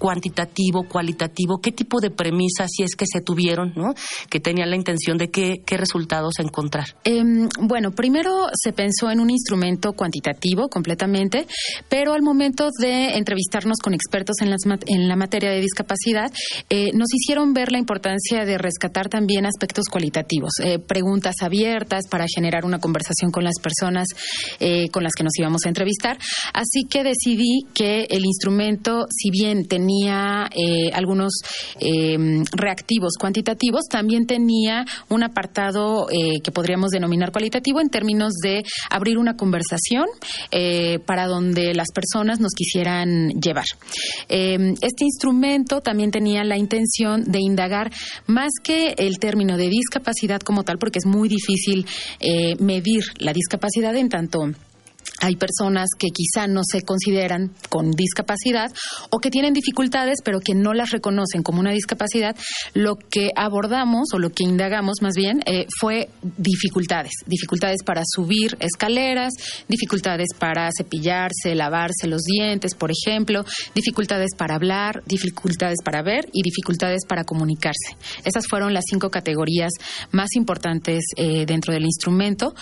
cuantitativo, 0.00 0.88
cualitativo, 0.88 1.60
qué 1.60 1.72
tipo 1.72 2.00
de 2.00 2.10
premisas, 2.10 2.70
si 2.74 2.82
es 2.82 2.96
que 2.96 3.04
se 3.06 3.20
tuvieron, 3.20 3.74
¿no? 3.76 3.92
que 4.30 4.40
tenían 4.40 4.70
la 4.70 4.76
intención 4.76 5.18
de 5.18 5.30
qué, 5.30 5.60
resultados 5.70 6.34
encontrar. 6.40 6.86
Em, 7.04 7.48
bueno, 7.60 7.92
primero 7.92 8.48
se 8.52 8.72
pensó 8.72 9.10
en 9.10 9.20
un 9.20 9.30
instrumento 9.30 9.92
cuantitativo 9.92 10.68
completamente, 10.68 11.46
pero 11.88 12.12
al 12.12 12.22
momento 12.22 12.70
de 12.80 13.16
entrevistarnos 13.16 13.78
con 13.82 13.94
expertos 13.94 14.36
en, 14.40 14.50
las, 14.50 14.62
en 14.86 15.08
la 15.08 15.16
materia 15.16 15.50
de 15.50 15.60
discapacidad, 15.60 16.32
eh, 16.68 16.90
nos 16.94 17.08
hicieron 17.14 17.52
ver 17.52 17.70
la 17.72 17.78
importancia 17.78 18.44
de 18.44 18.58
rescatar 18.58 19.08
también 19.08 19.46
aspectos 19.46 19.84
cualitativos, 19.90 20.52
eh, 20.62 20.78
preguntas 20.78 21.36
abiertas 21.40 22.08
para 22.08 22.26
generar 22.26 22.64
una 22.64 22.78
conversación 22.78 23.30
con 23.30 23.44
las 23.44 23.60
personas 23.62 24.08
eh, 24.58 24.88
con 24.90 25.02
las 25.02 25.12
que 25.12 25.24
nos 25.24 25.38
íbamos 25.38 25.66
a 25.66 25.68
entrevistar. 25.68 26.18
Así 26.54 26.84
que 26.88 27.04
decidí 27.04 27.66
que 27.74 28.06
el 28.10 28.24
instrumento, 28.24 29.06
si 29.10 29.30
bien 29.30 29.66
tenía 29.66 29.89
tenía 29.90 30.48
eh, 30.54 30.90
algunos 30.92 31.32
em, 31.78 32.44
reactivos 32.52 33.14
cuantitativos, 33.18 33.86
también 33.90 34.26
tenía 34.26 34.84
un 35.08 35.22
apartado 35.22 36.08
eh, 36.10 36.40
que 36.42 36.52
podríamos 36.52 36.90
denominar 36.90 37.32
cualitativo 37.32 37.80
en 37.80 37.88
términos 37.88 38.34
de 38.42 38.62
abrir 38.90 39.18
una 39.18 39.36
conversación 39.36 40.06
eh, 40.50 40.98
para 41.06 41.26
donde 41.26 41.74
las 41.74 41.88
personas 41.92 42.40
nos 42.40 42.52
quisieran 42.52 43.30
llevar. 43.40 43.66
Em, 44.28 44.74
este 44.80 45.04
instrumento 45.04 45.80
también 45.80 46.10
tenía 46.10 46.44
la 46.44 46.56
intención 46.56 47.24
de 47.24 47.40
indagar 47.40 47.90
más 48.26 48.50
que 48.62 48.94
el 48.96 49.18
término 49.18 49.56
de 49.56 49.68
discapacidad 49.68 50.40
como 50.40 50.62
tal, 50.62 50.78
porque 50.78 50.98
es 50.98 51.06
muy 51.06 51.28
difícil 51.28 51.86
medir 52.58 53.02
la 53.18 53.32
discapacidad 53.32 53.94
en 53.96 54.08
tanto 54.08 54.40
hay 55.20 55.36
personas 55.36 55.88
que 55.98 56.08
quizá 56.08 56.46
no 56.46 56.62
se 56.64 56.82
consideran 56.82 57.52
con 57.68 57.90
discapacidad 57.92 58.72
o 59.10 59.18
que 59.18 59.30
tienen 59.30 59.52
dificultades 59.52 60.18
pero 60.24 60.40
que 60.40 60.54
no 60.54 60.72
las 60.74 60.90
reconocen 60.90 61.42
como 61.42 61.60
una 61.60 61.72
discapacidad. 61.72 62.36
Lo 62.74 62.96
que 62.96 63.30
abordamos 63.36 64.08
o 64.14 64.18
lo 64.18 64.30
que 64.30 64.44
indagamos 64.44 65.02
más 65.02 65.14
bien 65.14 65.42
eh, 65.46 65.66
fue 65.78 66.08
dificultades. 66.36 67.12
Dificultades 67.26 67.82
para 67.84 68.02
subir 68.04 68.56
escaleras, 68.60 69.32
dificultades 69.68 70.28
para 70.38 70.68
cepillarse, 70.76 71.54
lavarse 71.54 72.06
los 72.06 72.22
dientes, 72.22 72.74
por 72.74 72.90
ejemplo, 72.90 73.44
dificultades 73.74 74.30
para 74.36 74.54
hablar, 74.54 75.02
dificultades 75.06 75.78
para 75.84 76.02
ver 76.02 76.28
y 76.32 76.42
dificultades 76.42 77.04
para 77.06 77.24
comunicarse. 77.24 77.96
Esas 78.24 78.46
fueron 78.46 78.74
las 78.74 78.84
cinco 78.88 79.10
categorías 79.10 79.72
más 80.12 80.30
importantes 80.34 81.04
eh, 81.16 81.44
dentro 81.46 81.72
del 81.72 81.84
instrumento 81.84 82.54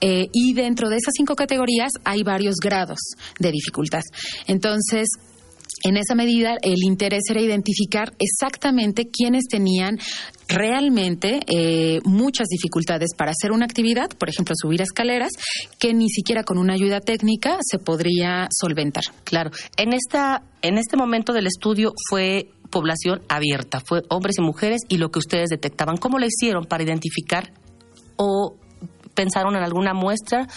eh, 0.00 0.26
y 0.32 0.54
dentro 0.54 0.88
de 0.88 0.96
esas 0.96 1.14
cinco 1.16 1.36
categorías 1.36 1.90
hay 2.06 2.22
varios 2.22 2.54
grados 2.62 2.98
de 3.38 3.50
dificultad. 3.50 4.02
Entonces, 4.46 5.08
en 5.82 5.96
esa 5.96 6.14
medida, 6.14 6.56
el 6.62 6.78
interés 6.84 7.24
era 7.28 7.40
identificar 7.40 8.14
exactamente 8.18 9.08
quiénes 9.10 9.44
tenían 9.44 9.98
realmente 10.48 11.40
eh, 11.46 12.00
muchas 12.04 12.46
dificultades 12.48 13.10
para 13.16 13.32
hacer 13.32 13.52
una 13.52 13.66
actividad, 13.66 14.08
por 14.16 14.28
ejemplo, 14.28 14.54
subir 14.56 14.80
escaleras, 14.80 15.32
que 15.78 15.92
ni 15.92 16.08
siquiera 16.08 16.44
con 16.44 16.58
una 16.58 16.74
ayuda 16.74 17.00
técnica 17.00 17.58
se 17.60 17.78
podría 17.78 18.48
solventar. 18.50 19.04
Claro. 19.24 19.50
En 19.76 19.92
esta, 19.92 20.42
en 20.62 20.78
este 20.78 20.96
momento 20.96 21.32
del 21.32 21.46
estudio 21.46 21.92
fue 22.08 22.48
población 22.70 23.22
abierta, 23.28 23.80
fue 23.86 24.02
hombres 24.08 24.36
y 24.38 24.42
mujeres 24.42 24.80
y 24.88 24.96
lo 24.96 25.10
que 25.10 25.18
ustedes 25.18 25.50
detectaban. 25.50 25.98
¿Cómo 25.98 26.18
lo 26.18 26.26
hicieron 26.26 26.64
para 26.64 26.84
identificar 26.84 27.52
o 28.16 28.56
pensaron 29.14 29.56
en 29.56 29.62
alguna 29.62 29.94
muestra? 29.94 30.48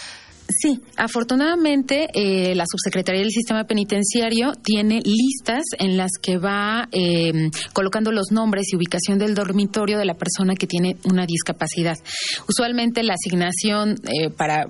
Sí, 0.58 0.80
afortunadamente 0.96 2.08
eh, 2.12 2.54
la 2.54 2.64
Subsecretaría 2.66 3.20
del 3.20 3.30
Sistema 3.30 3.64
Penitenciario 3.64 4.52
tiene 4.62 5.00
listas 5.04 5.62
en 5.78 5.96
las 5.96 6.10
que 6.20 6.38
va 6.38 6.88
eh, 6.90 7.50
colocando 7.72 8.10
los 8.10 8.32
nombres 8.32 8.66
y 8.72 8.76
ubicación 8.76 9.18
del 9.18 9.34
dormitorio 9.34 9.98
de 9.98 10.04
la 10.04 10.14
persona 10.14 10.54
que 10.54 10.66
tiene 10.66 10.96
una 11.04 11.24
discapacidad. 11.24 11.96
Usualmente 12.48 13.02
la 13.04 13.14
asignación 13.14 13.96
eh, 14.04 14.30
para, 14.30 14.66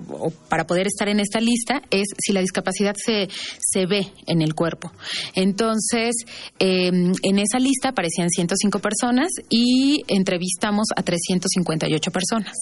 para 0.49 0.67
poder 0.67 0.85
estar 0.85 1.09
en 1.09 1.19
esta 1.19 1.39
lista 1.39 1.81
es 1.89 2.07
si 2.19 2.31
la 2.31 2.41
discapacidad 2.41 2.95
se, 2.95 3.27
se 3.59 3.85
ve 3.87 4.07
en 4.27 4.41
el 4.41 4.53
cuerpo. 4.53 4.91
Entonces, 5.35 6.15
en 6.59 7.39
esa 7.39 7.59
lista 7.59 7.89
aparecían 7.89 8.29
105 8.29 8.79
personas 8.79 9.29
y 9.49 10.03
entrevistamos 10.07 10.87
a 10.95 11.01
358 11.01 12.11
personas 12.11 12.57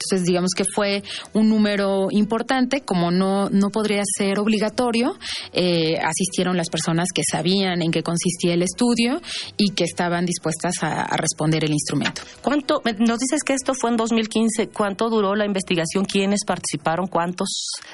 Entonces, 0.00 0.26
digamos 0.26 0.50
que 0.56 0.64
fue 0.64 1.02
un 1.32 1.48
número 1.48 2.06
importante, 2.10 2.82
como 2.82 3.10
no, 3.10 3.50
no 3.50 3.70
podría 3.70 4.02
ser 4.16 4.38
obligatorio, 4.38 5.16
eh, 5.52 5.96
asistieron 5.98 6.56
las 6.56 6.68
personas 6.68 7.08
que 7.12 7.22
sabían 7.28 7.82
en 7.82 7.90
qué 7.90 8.02
consistía 8.04 8.54
el 8.54 8.62
estudio 8.62 9.20
y 9.56 9.70
que 9.70 9.82
estaban 9.84 10.24
dispuestas 10.24 10.74
a, 10.82 11.02
a 11.02 11.16
responder 11.16 11.64
el 11.64 11.72
instrumento. 11.72 12.22
¿Cuánto, 12.42 12.80
nos 13.00 13.18
dices 13.18 13.42
que 13.44 13.54
esto 13.54 13.74
fue 13.74 13.90
en 13.90 13.96
2015, 13.96 14.68
cuánto 14.68 15.08
duró 15.10 15.34
la 15.34 15.44
investigación? 15.46 16.04
¿Quiénes 16.04 16.44
participaron? 16.46 17.08
¿Cuántos? 17.08 17.48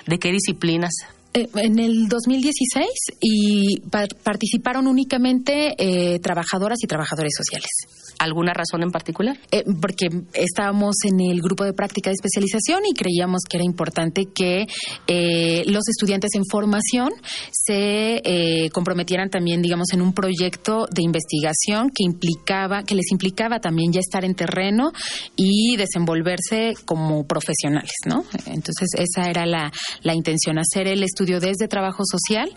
¿De 0.06 0.18
qué 0.18 0.30
disciplinas? 0.30 0.92
Eh, 1.32 1.48
en 1.56 1.78
el 1.80 2.06
2016 2.08 2.86
y 3.20 3.80
pa- 3.90 4.06
participaron 4.22 4.86
únicamente 4.86 5.74
eh, 5.78 6.18
trabajadoras 6.20 6.78
y 6.82 6.86
trabajadores 6.86 7.32
sociales. 7.36 7.70
¿Alguna 8.18 8.52
razón 8.52 8.82
en 8.82 8.90
particular? 8.90 9.38
Eh, 9.50 9.64
porque 9.80 10.08
estábamos 10.32 10.96
en 11.04 11.20
el 11.20 11.40
grupo 11.40 11.64
de 11.64 11.72
práctica 11.72 12.10
de 12.10 12.14
especialización 12.14 12.86
y 12.86 12.94
creíamos 12.94 13.42
que 13.48 13.56
era 13.56 13.64
importante 13.64 14.26
que 14.26 14.66
eh, 15.06 15.62
los 15.66 15.88
estudiantes 15.88 16.30
en 16.34 16.42
formación 16.50 17.10
se 17.50 18.22
eh, 18.24 18.70
comprometieran 18.70 19.30
también, 19.30 19.62
digamos, 19.62 19.92
en 19.92 20.02
un 20.02 20.12
proyecto 20.12 20.86
de 20.90 21.02
investigación 21.02 21.90
que 21.90 22.04
implicaba, 22.04 22.82
que 22.82 22.94
les 22.94 23.10
implicaba 23.10 23.60
también 23.60 23.92
ya 23.92 24.00
estar 24.00 24.24
en 24.24 24.34
terreno 24.34 24.92
y 25.36 25.76
desenvolverse 25.76 26.74
como 26.84 27.26
profesionales, 27.26 27.92
¿no? 28.06 28.24
Entonces 28.46 28.88
esa 28.96 29.28
era 29.28 29.46
la, 29.46 29.72
la 30.02 30.14
intención, 30.14 30.58
hacer 30.58 30.88
el 30.88 31.02
estudio 31.02 31.40
desde 31.40 31.68
trabajo 31.68 32.04
social. 32.04 32.50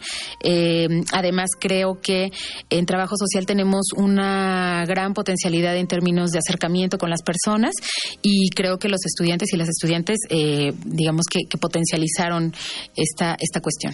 Eh, 0.43 0.87
además 1.13 1.49
creo 1.59 1.99
que 2.01 2.31
en 2.69 2.85
trabajo 2.85 3.15
social 3.17 3.45
tenemos 3.45 3.87
una 3.95 4.85
gran 4.85 5.13
en 5.47 5.87
términos 5.87 6.31
de 6.31 6.39
acercamiento 6.39 6.97
con 6.97 7.09
las 7.09 7.21
personas 7.21 7.73
y 8.21 8.49
creo 8.49 8.77
que 8.77 8.89
los 8.89 9.05
estudiantes 9.05 9.53
y 9.53 9.57
las 9.57 9.69
estudiantes, 9.69 10.17
eh, 10.29 10.73
digamos 10.85 11.25
que, 11.29 11.39
que 11.49 11.57
potencializaron 11.57 12.53
esta, 12.95 13.37
esta 13.39 13.61
cuestión. 13.61 13.93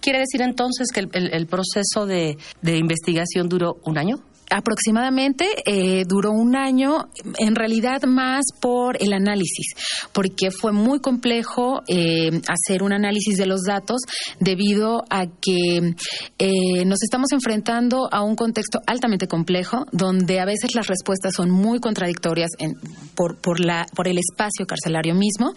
¿Quiere 0.00 0.20
decir 0.20 0.42
entonces 0.42 0.88
que 0.92 1.00
el, 1.00 1.46
proceso 1.46 2.06
de 2.06 2.36
investigación 2.62 3.48
duró 3.48 3.76
un 3.84 3.98
año? 3.98 4.16
Aproximadamente 4.50 5.46
eh, 5.64 6.04
duró 6.06 6.30
un 6.30 6.54
año, 6.56 7.08
en 7.38 7.54
realidad 7.54 8.02
más 8.04 8.44
por 8.60 9.02
el 9.02 9.12
análisis, 9.12 9.66
porque 10.12 10.50
fue 10.50 10.72
muy 10.72 11.00
complejo 11.00 11.80
eh, 11.88 12.30
hacer 12.48 12.82
un 12.82 12.92
análisis 12.92 13.36
de 13.36 13.46
los 13.46 13.62
datos 13.62 14.00
debido 14.40 15.02
a 15.10 15.26
que 15.26 15.94
eh, 16.38 16.84
nos 16.84 17.02
estamos 17.02 17.32
enfrentando 17.32 18.08
a 18.12 18.22
un 18.22 18.36
contexto 18.36 18.80
altamente 18.86 19.26
complejo, 19.28 19.86
donde 19.92 20.40
a 20.40 20.44
veces 20.44 20.74
las 20.74 20.86
respuestas 20.86 21.34
son 21.34 21.50
muy 21.50 21.80
contradictorias 21.80 22.50
en- 22.58 22.74
por, 23.14 23.40
por, 23.40 23.60
la, 23.60 23.86
por 23.94 24.08
el 24.08 24.18
espacio 24.18 24.66
carcelario 24.66 25.14
mismo, 25.14 25.54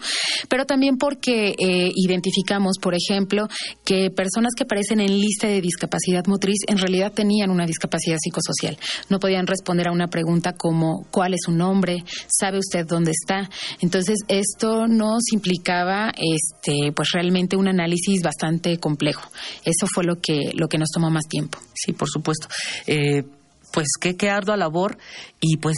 pero 0.48 0.64
también 0.64 0.96
porque 0.96 1.54
eh, 1.58 1.90
identificamos, 1.94 2.76
por 2.80 2.94
ejemplo, 2.94 3.48
que 3.84 4.10
personas 4.10 4.52
que 4.56 4.64
aparecen 4.64 5.00
en 5.00 5.18
lista 5.20 5.46
de 5.46 5.60
discapacidad 5.60 6.24
motriz 6.26 6.58
en 6.66 6.78
realidad 6.78 7.12
tenían 7.12 7.50
una 7.50 7.66
discapacidad 7.66 8.16
psicosocial. 8.20 8.77
No 9.08 9.18
podían 9.18 9.46
responder 9.46 9.88
a 9.88 9.92
una 9.92 10.08
pregunta 10.08 10.52
como 10.52 11.06
¿cuál 11.10 11.34
es 11.34 11.40
su 11.44 11.52
nombre? 11.52 12.04
¿Sabe 12.26 12.58
usted 12.58 12.86
dónde 12.86 13.12
está? 13.12 13.48
Entonces, 13.80 14.18
esto 14.28 14.86
nos 14.86 15.32
implicaba 15.32 16.12
este 16.16 16.92
pues 16.94 17.10
realmente 17.12 17.56
un 17.56 17.68
análisis 17.68 18.22
bastante 18.22 18.78
complejo. 18.78 19.30
Eso 19.64 19.86
fue 19.92 20.04
lo 20.04 20.20
que 20.20 20.52
lo 20.54 20.68
que 20.68 20.78
nos 20.78 20.90
tomó 20.90 21.10
más 21.10 21.24
tiempo. 21.28 21.58
Sí, 21.74 21.92
por 21.92 22.08
supuesto. 22.08 22.48
Eh, 22.86 23.24
pues 23.72 23.88
qué, 24.00 24.16
qué 24.16 24.30
ardua 24.30 24.56
labor 24.56 24.98
y 25.40 25.58
pues 25.58 25.76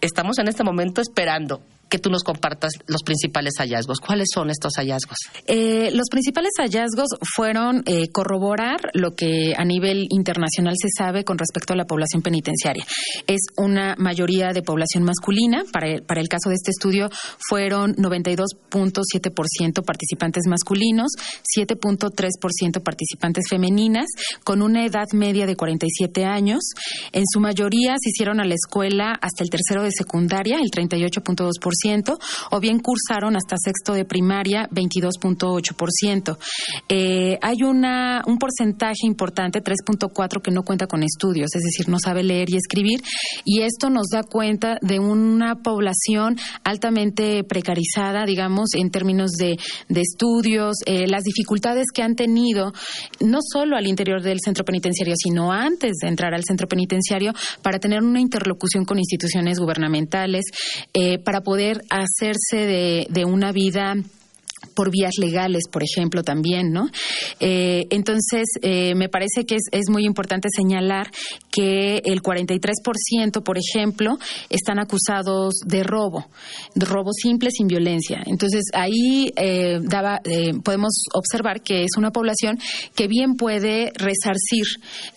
estamos 0.00 0.38
en 0.38 0.48
este 0.48 0.64
momento 0.64 1.00
esperando 1.00 1.60
que 1.88 1.98
tú 1.98 2.10
nos 2.10 2.22
compartas 2.22 2.72
los 2.86 3.02
principales 3.02 3.54
hallazgos. 3.58 4.00
¿Cuáles 4.00 4.28
son 4.32 4.50
estos 4.50 4.72
hallazgos? 4.76 5.16
Eh, 5.46 5.90
los 5.92 6.08
principales 6.10 6.52
hallazgos 6.58 7.08
fueron 7.34 7.82
eh, 7.86 8.08
corroborar 8.08 8.80
lo 8.94 9.12
que 9.12 9.54
a 9.56 9.64
nivel 9.64 10.06
internacional 10.10 10.74
se 10.80 10.88
sabe 10.96 11.24
con 11.24 11.38
respecto 11.38 11.72
a 11.72 11.76
la 11.76 11.84
población 11.84 12.22
penitenciaria. 12.22 12.84
Es 13.26 13.40
una 13.56 13.94
mayoría 13.98 14.52
de 14.52 14.62
población 14.62 15.04
masculina. 15.04 15.64
Para 15.72 15.88
el, 15.88 16.02
para 16.02 16.20
el 16.20 16.28
caso 16.28 16.48
de 16.48 16.56
este 16.56 16.70
estudio 16.70 17.08
fueron 17.48 17.94
92.7% 17.96 19.84
participantes 19.84 20.44
masculinos, 20.48 21.12
7.3% 21.56 22.82
participantes 22.82 23.48
femeninas, 23.48 24.06
con 24.44 24.62
una 24.62 24.84
edad 24.84 25.06
media 25.12 25.46
de 25.46 25.56
47 25.56 26.24
años. 26.24 26.60
En 27.12 27.24
su 27.26 27.40
mayoría 27.40 27.94
se 28.00 28.10
hicieron 28.10 28.40
a 28.40 28.44
la 28.44 28.54
escuela 28.54 29.12
hasta 29.20 29.44
el 29.44 29.50
tercero 29.50 29.82
de 29.82 29.92
secundaria, 29.92 30.58
el 30.58 30.70
38.2%, 30.70 31.76
o 32.50 32.60
bien 32.60 32.80
cursaron 32.80 33.36
hasta 33.36 33.56
sexto 33.58 33.92
de 33.92 34.04
primaria, 34.04 34.68
22.8%. 34.70 36.38
Eh, 36.88 37.38
hay 37.42 37.62
una, 37.62 38.22
un 38.26 38.38
porcentaje 38.38 39.04
importante, 39.06 39.62
3.4, 39.62 40.42
que 40.42 40.50
no 40.50 40.62
cuenta 40.62 40.86
con 40.86 41.02
estudios, 41.02 41.54
es 41.54 41.62
decir, 41.62 41.88
no 41.88 41.98
sabe 41.98 42.22
leer 42.22 42.50
y 42.50 42.56
escribir, 42.56 43.02
y 43.44 43.62
esto 43.62 43.90
nos 43.90 44.06
da 44.12 44.22
cuenta 44.22 44.78
de 44.82 44.98
una 44.98 45.56
población 45.62 46.36
altamente 46.64 47.44
precarizada, 47.44 48.24
digamos, 48.24 48.70
en 48.74 48.90
términos 48.90 49.32
de, 49.32 49.56
de 49.88 50.00
estudios, 50.00 50.76
eh, 50.86 51.06
las 51.08 51.24
dificultades 51.24 51.86
que 51.92 52.02
han 52.02 52.14
tenido, 52.14 52.72
no 53.20 53.38
solo 53.40 53.76
al 53.76 53.86
interior 53.86 54.22
del 54.22 54.38
centro 54.40 54.64
penitenciario, 54.64 55.14
sino 55.16 55.52
antes 55.52 55.92
de 56.02 56.08
entrar 56.08 56.34
al 56.34 56.44
centro 56.44 56.68
penitenciario, 56.68 57.32
para 57.62 57.78
tener 57.78 58.02
una 58.02 58.20
interlocución 58.20 58.84
con 58.84 58.98
instituciones 58.98 59.58
gubernamentales, 59.58 60.44
eh, 60.94 61.18
para 61.18 61.40
poder 61.40 61.65
hacerse 61.90 62.66
de, 62.66 63.06
de 63.10 63.24
una 63.24 63.52
vida 63.52 63.94
por 64.74 64.90
vías 64.90 65.14
legales, 65.18 65.64
por 65.70 65.82
ejemplo, 65.82 66.22
también, 66.22 66.72
¿no? 66.72 66.88
Eh, 67.40 67.86
entonces, 67.90 68.44
eh, 68.62 68.94
me 68.94 69.08
parece 69.08 69.44
que 69.44 69.56
es, 69.56 69.86
muy 69.88 70.04
importante 70.04 70.48
señalar 70.54 71.10
que 71.50 72.02
el 72.04 72.20
43%, 72.20 73.42
por 73.42 73.56
ejemplo, 73.56 74.18
están 74.50 74.78
acusados 74.78 75.54
de 75.64 75.82
robo, 75.84 76.26
de 76.74 76.86
robo 76.86 77.12
simple 77.12 77.50
sin 77.50 77.68
violencia. 77.68 78.22
Entonces, 78.26 78.64
ahí 78.74 79.32
eh, 79.36 79.78
daba, 79.82 80.20
eh, 80.24 80.52
podemos 80.62 81.04
observar 81.14 81.62
que 81.62 81.84
es 81.84 81.96
una 81.96 82.10
población 82.10 82.58
que 82.94 83.06
bien 83.06 83.34
puede 83.34 83.92
resarcir 83.94 84.64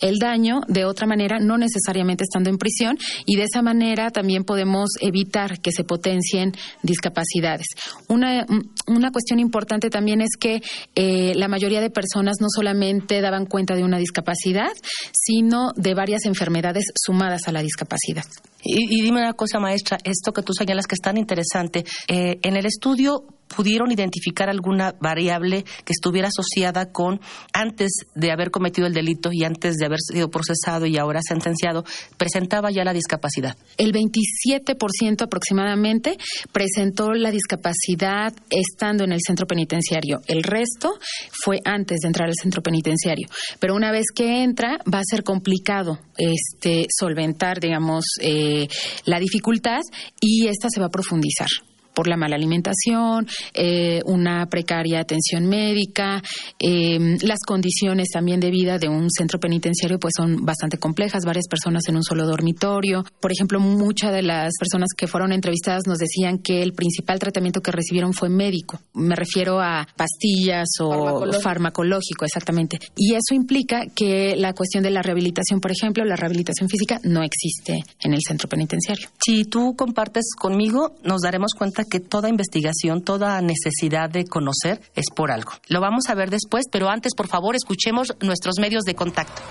el 0.00 0.18
daño 0.18 0.60
de 0.68 0.84
otra 0.84 1.06
manera, 1.06 1.38
no 1.40 1.58
necesariamente 1.58 2.24
estando 2.24 2.48
en 2.48 2.58
prisión, 2.58 2.96
y 3.26 3.36
de 3.36 3.44
esa 3.44 3.62
manera 3.62 4.10
también 4.10 4.44
podemos 4.44 4.90
evitar 5.00 5.60
que 5.60 5.72
se 5.72 5.84
potencien 5.84 6.52
discapacidades. 6.82 7.66
Una, 8.08 8.46
una 8.86 9.10
cuestión 9.10 9.29
importante 9.38 9.90
también 9.90 10.20
es 10.20 10.30
que 10.38 10.62
eh, 10.94 11.34
la 11.36 11.48
mayoría 11.48 11.80
de 11.80 11.90
personas 11.90 12.36
no 12.40 12.48
solamente 12.54 13.20
daban 13.20 13.46
cuenta 13.46 13.74
de 13.74 13.84
una 13.84 13.98
discapacidad, 13.98 14.72
sino 15.12 15.72
de 15.76 15.94
varias 15.94 16.24
enfermedades 16.24 16.84
sumadas 16.96 17.46
a 17.46 17.52
la 17.52 17.62
discapacidad. 17.62 18.24
Y, 18.62 19.02
dime 19.02 19.20
una 19.20 19.32
cosa, 19.34 19.58
maestra, 19.58 19.98
esto 20.04 20.32
que 20.32 20.42
tú 20.42 20.52
señalas 20.52 20.86
que 20.86 20.94
es 20.94 21.00
tan 21.00 21.16
interesante, 21.16 21.84
eh, 22.08 22.38
en 22.42 22.56
el 22.56 22.66
estudio 22.66 23.24
pudieron 23.54 23.90
identificar 23.90 24.48
alguna 24.48 24.94
variable 25.00 25.64
que 25.84 25.92
estuviera 25.92 26.28
asociada 26.28 26.92
con 26.92 27.20
antes 27.52 27.90
de 28.14 28.30
haber 28.32 28.50
cometido 28.50 28.86
el 28.86 28.94
delito 28.94 29.30
y 29.32 29.44
antes 29.44 29.76
de 29.76 29.86
haber 29.86 30.00
sido 30.00 30.30
procesado 30.30 30.86
y 30.86 30.96
ahora 30.98 31.20
sentenciado, 31.22 31.84
presentaba 32.16 32.70
ya 32.70 32.84
la 32.84 32.92
discapacidad. 32.92 33.56
El 33.76 33.92
27% 33.92 35.22
aproximadamente 35.22 36.16
presentó 36.52 37.12
la 37.12 37.30
discapacidad 37.30 38.32
estando 38.50 39.04
en 39.04 39.12
el 39.12 39.20
centro 39.26 39.46
penitenciario. 39.46 40.20
El 40.26 40.42
resto 40.42 40.98
fue 41.44 41.58
antes 41.64 41.98
de 42.00 42.08
entrar 42.08 42.28
al 42.28 42.34
centro 42.34 42.62
penitenciario. 42.62 43.28
Pero 43.58 43.74
una 43.74 43.92
vez 43.92 44.06
que 44.14 44.42
entra, 44.42 44.78
va 44.92 44.98
a 44.98 45.04
ser 45.04 45.24
complicado 45.24 45.98
este, 46.16 46.86
solventar, 46.96 47.60
digamos, 47.60 48.04
eh, 48.20 48.68
la 49.04 49.18
dificultad 49.18 49.80
y 50.20 50.46
esta 50.48 50.68
se 50.70 50.80
va 50.80 50.86
a 50.86 50.90
profundizar 50.90 51.48
por 51.94 52.06
la 52.06 52.16
mala 52.16 52.36
alimentación, 52.36 53.26
eh, 53.54 54.00
una 54.04 54.46
precaria 54.46 55.00
atención 55.00 55.46
médica, 55.46 56.22
eh, 56.58 57.18
las 57.22 57.40
condiciones 57.46 58.08
también 58.12 58.40
de 58.40 58.50
vida 58.50 58.78
de 58.78 58.88
un 58.88 59.10
centro 59.10 59.38
penitenciario 59.38 59.98
pues 59.98 60.14
son 60.16 60.44
bastante 60.44 60.78
complejas, 60.78 61.24
varias 61.24 61.46
personas 61.48 61.82
en 61.88 61.96
un 61.96 62.02
solo 62.02 62.26
dormitorio. 62.26 63.04
Por 63.20 63.32
ejemplo, 63.32 63.60
muchas 63.60 64.12
de 64.12 64.22
las 64.22 64.52
personas 64.58 64.88
que 64.96 65.06
fueron 65.06 65.32
entrevistadas 65.32 65.82
nos 65.86 65.98
decían 65.98 66.38
que 66.38 66.62
el 66.62 66.72
principal 66.72 67.18
tratamiento 67.18 67.60
que 67.60 67.72
recibieron 67.72 68.12
fue 68.12 68.28
médico. 68.28 68.80
Me 68.94 69.16
refiero 69.16 69.60
a 69.60 69.86
pastillas 69.96 70.68
o 70.80 70.90
Farmacológico. 70.90 71.42
farmacológico, 71.42 72.24
exactamente. 72.24 72.78
Y 72.96 73.14
eso 73.14 73.34
implica 73.34 73.82
que 73.94 74.36
la 74.36 74.52
cuestión 74.52 74.82
de 74.82 74.90
la 74.90 75.02
rehabilitación, 75.02 75.60
por 75.60 75.72
ejemplo, 75.72 76.04
la 76.04 76.16
rehabilitación 76.16 76.68
física 76.68 77.00
no 77.04 77.22
existe 77.22 77.82
en 78.00 78.14
el 78.14 78.20
centro 78.26 78.48
penitenciario. 78.48 79.08
Si 79.24 79.44
tú 79.44 79.74
compartes 79.76 80.24
conmigo, 80.38 80.94
nos 81.04 81.22
daremos 81.22 81.52
cuenta 81.56 81.84
que 81.90 82.00
toda 82.00 82.30
investigación, 82.30 83.02
toda 83.02 83.42
necesidad 83.42 84.08
de 84.08 84.24
conocer 84.24 84.80
es 84.94 85.06
por 85.14 85.30
algo. 85.30 85.52
Lo 85.68 85.80
vamos 85.82 86.04
a 86.08 86.14
ver 86.14 86.30
después, 86.30 86.64
pero 86.72 86.88
antes, 86.88 87.14
por 87.14 87.28
favor, 87.28 87.54
escuchemos 87.54 88.14
nuestros 88.20 88.54
medios 88.58 88.84
de 88.84 88.94
contacto. 88.94 89.42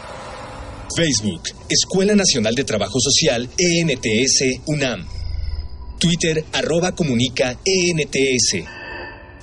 Facebook, 0.96 1.44
Escuela 1.70 2.16
Nacional 2.16 2.56
de 2.56 2.64
Trabajo 2.64 3.00
Social, 3.00 3.48
ENTS, 3.58 4.62
UNAM. 4.66 5.06
Twitter 6.00 6.44
arroba 6.54 6.96
comunica 6.96 7.60
ENTS. 7.64 8.66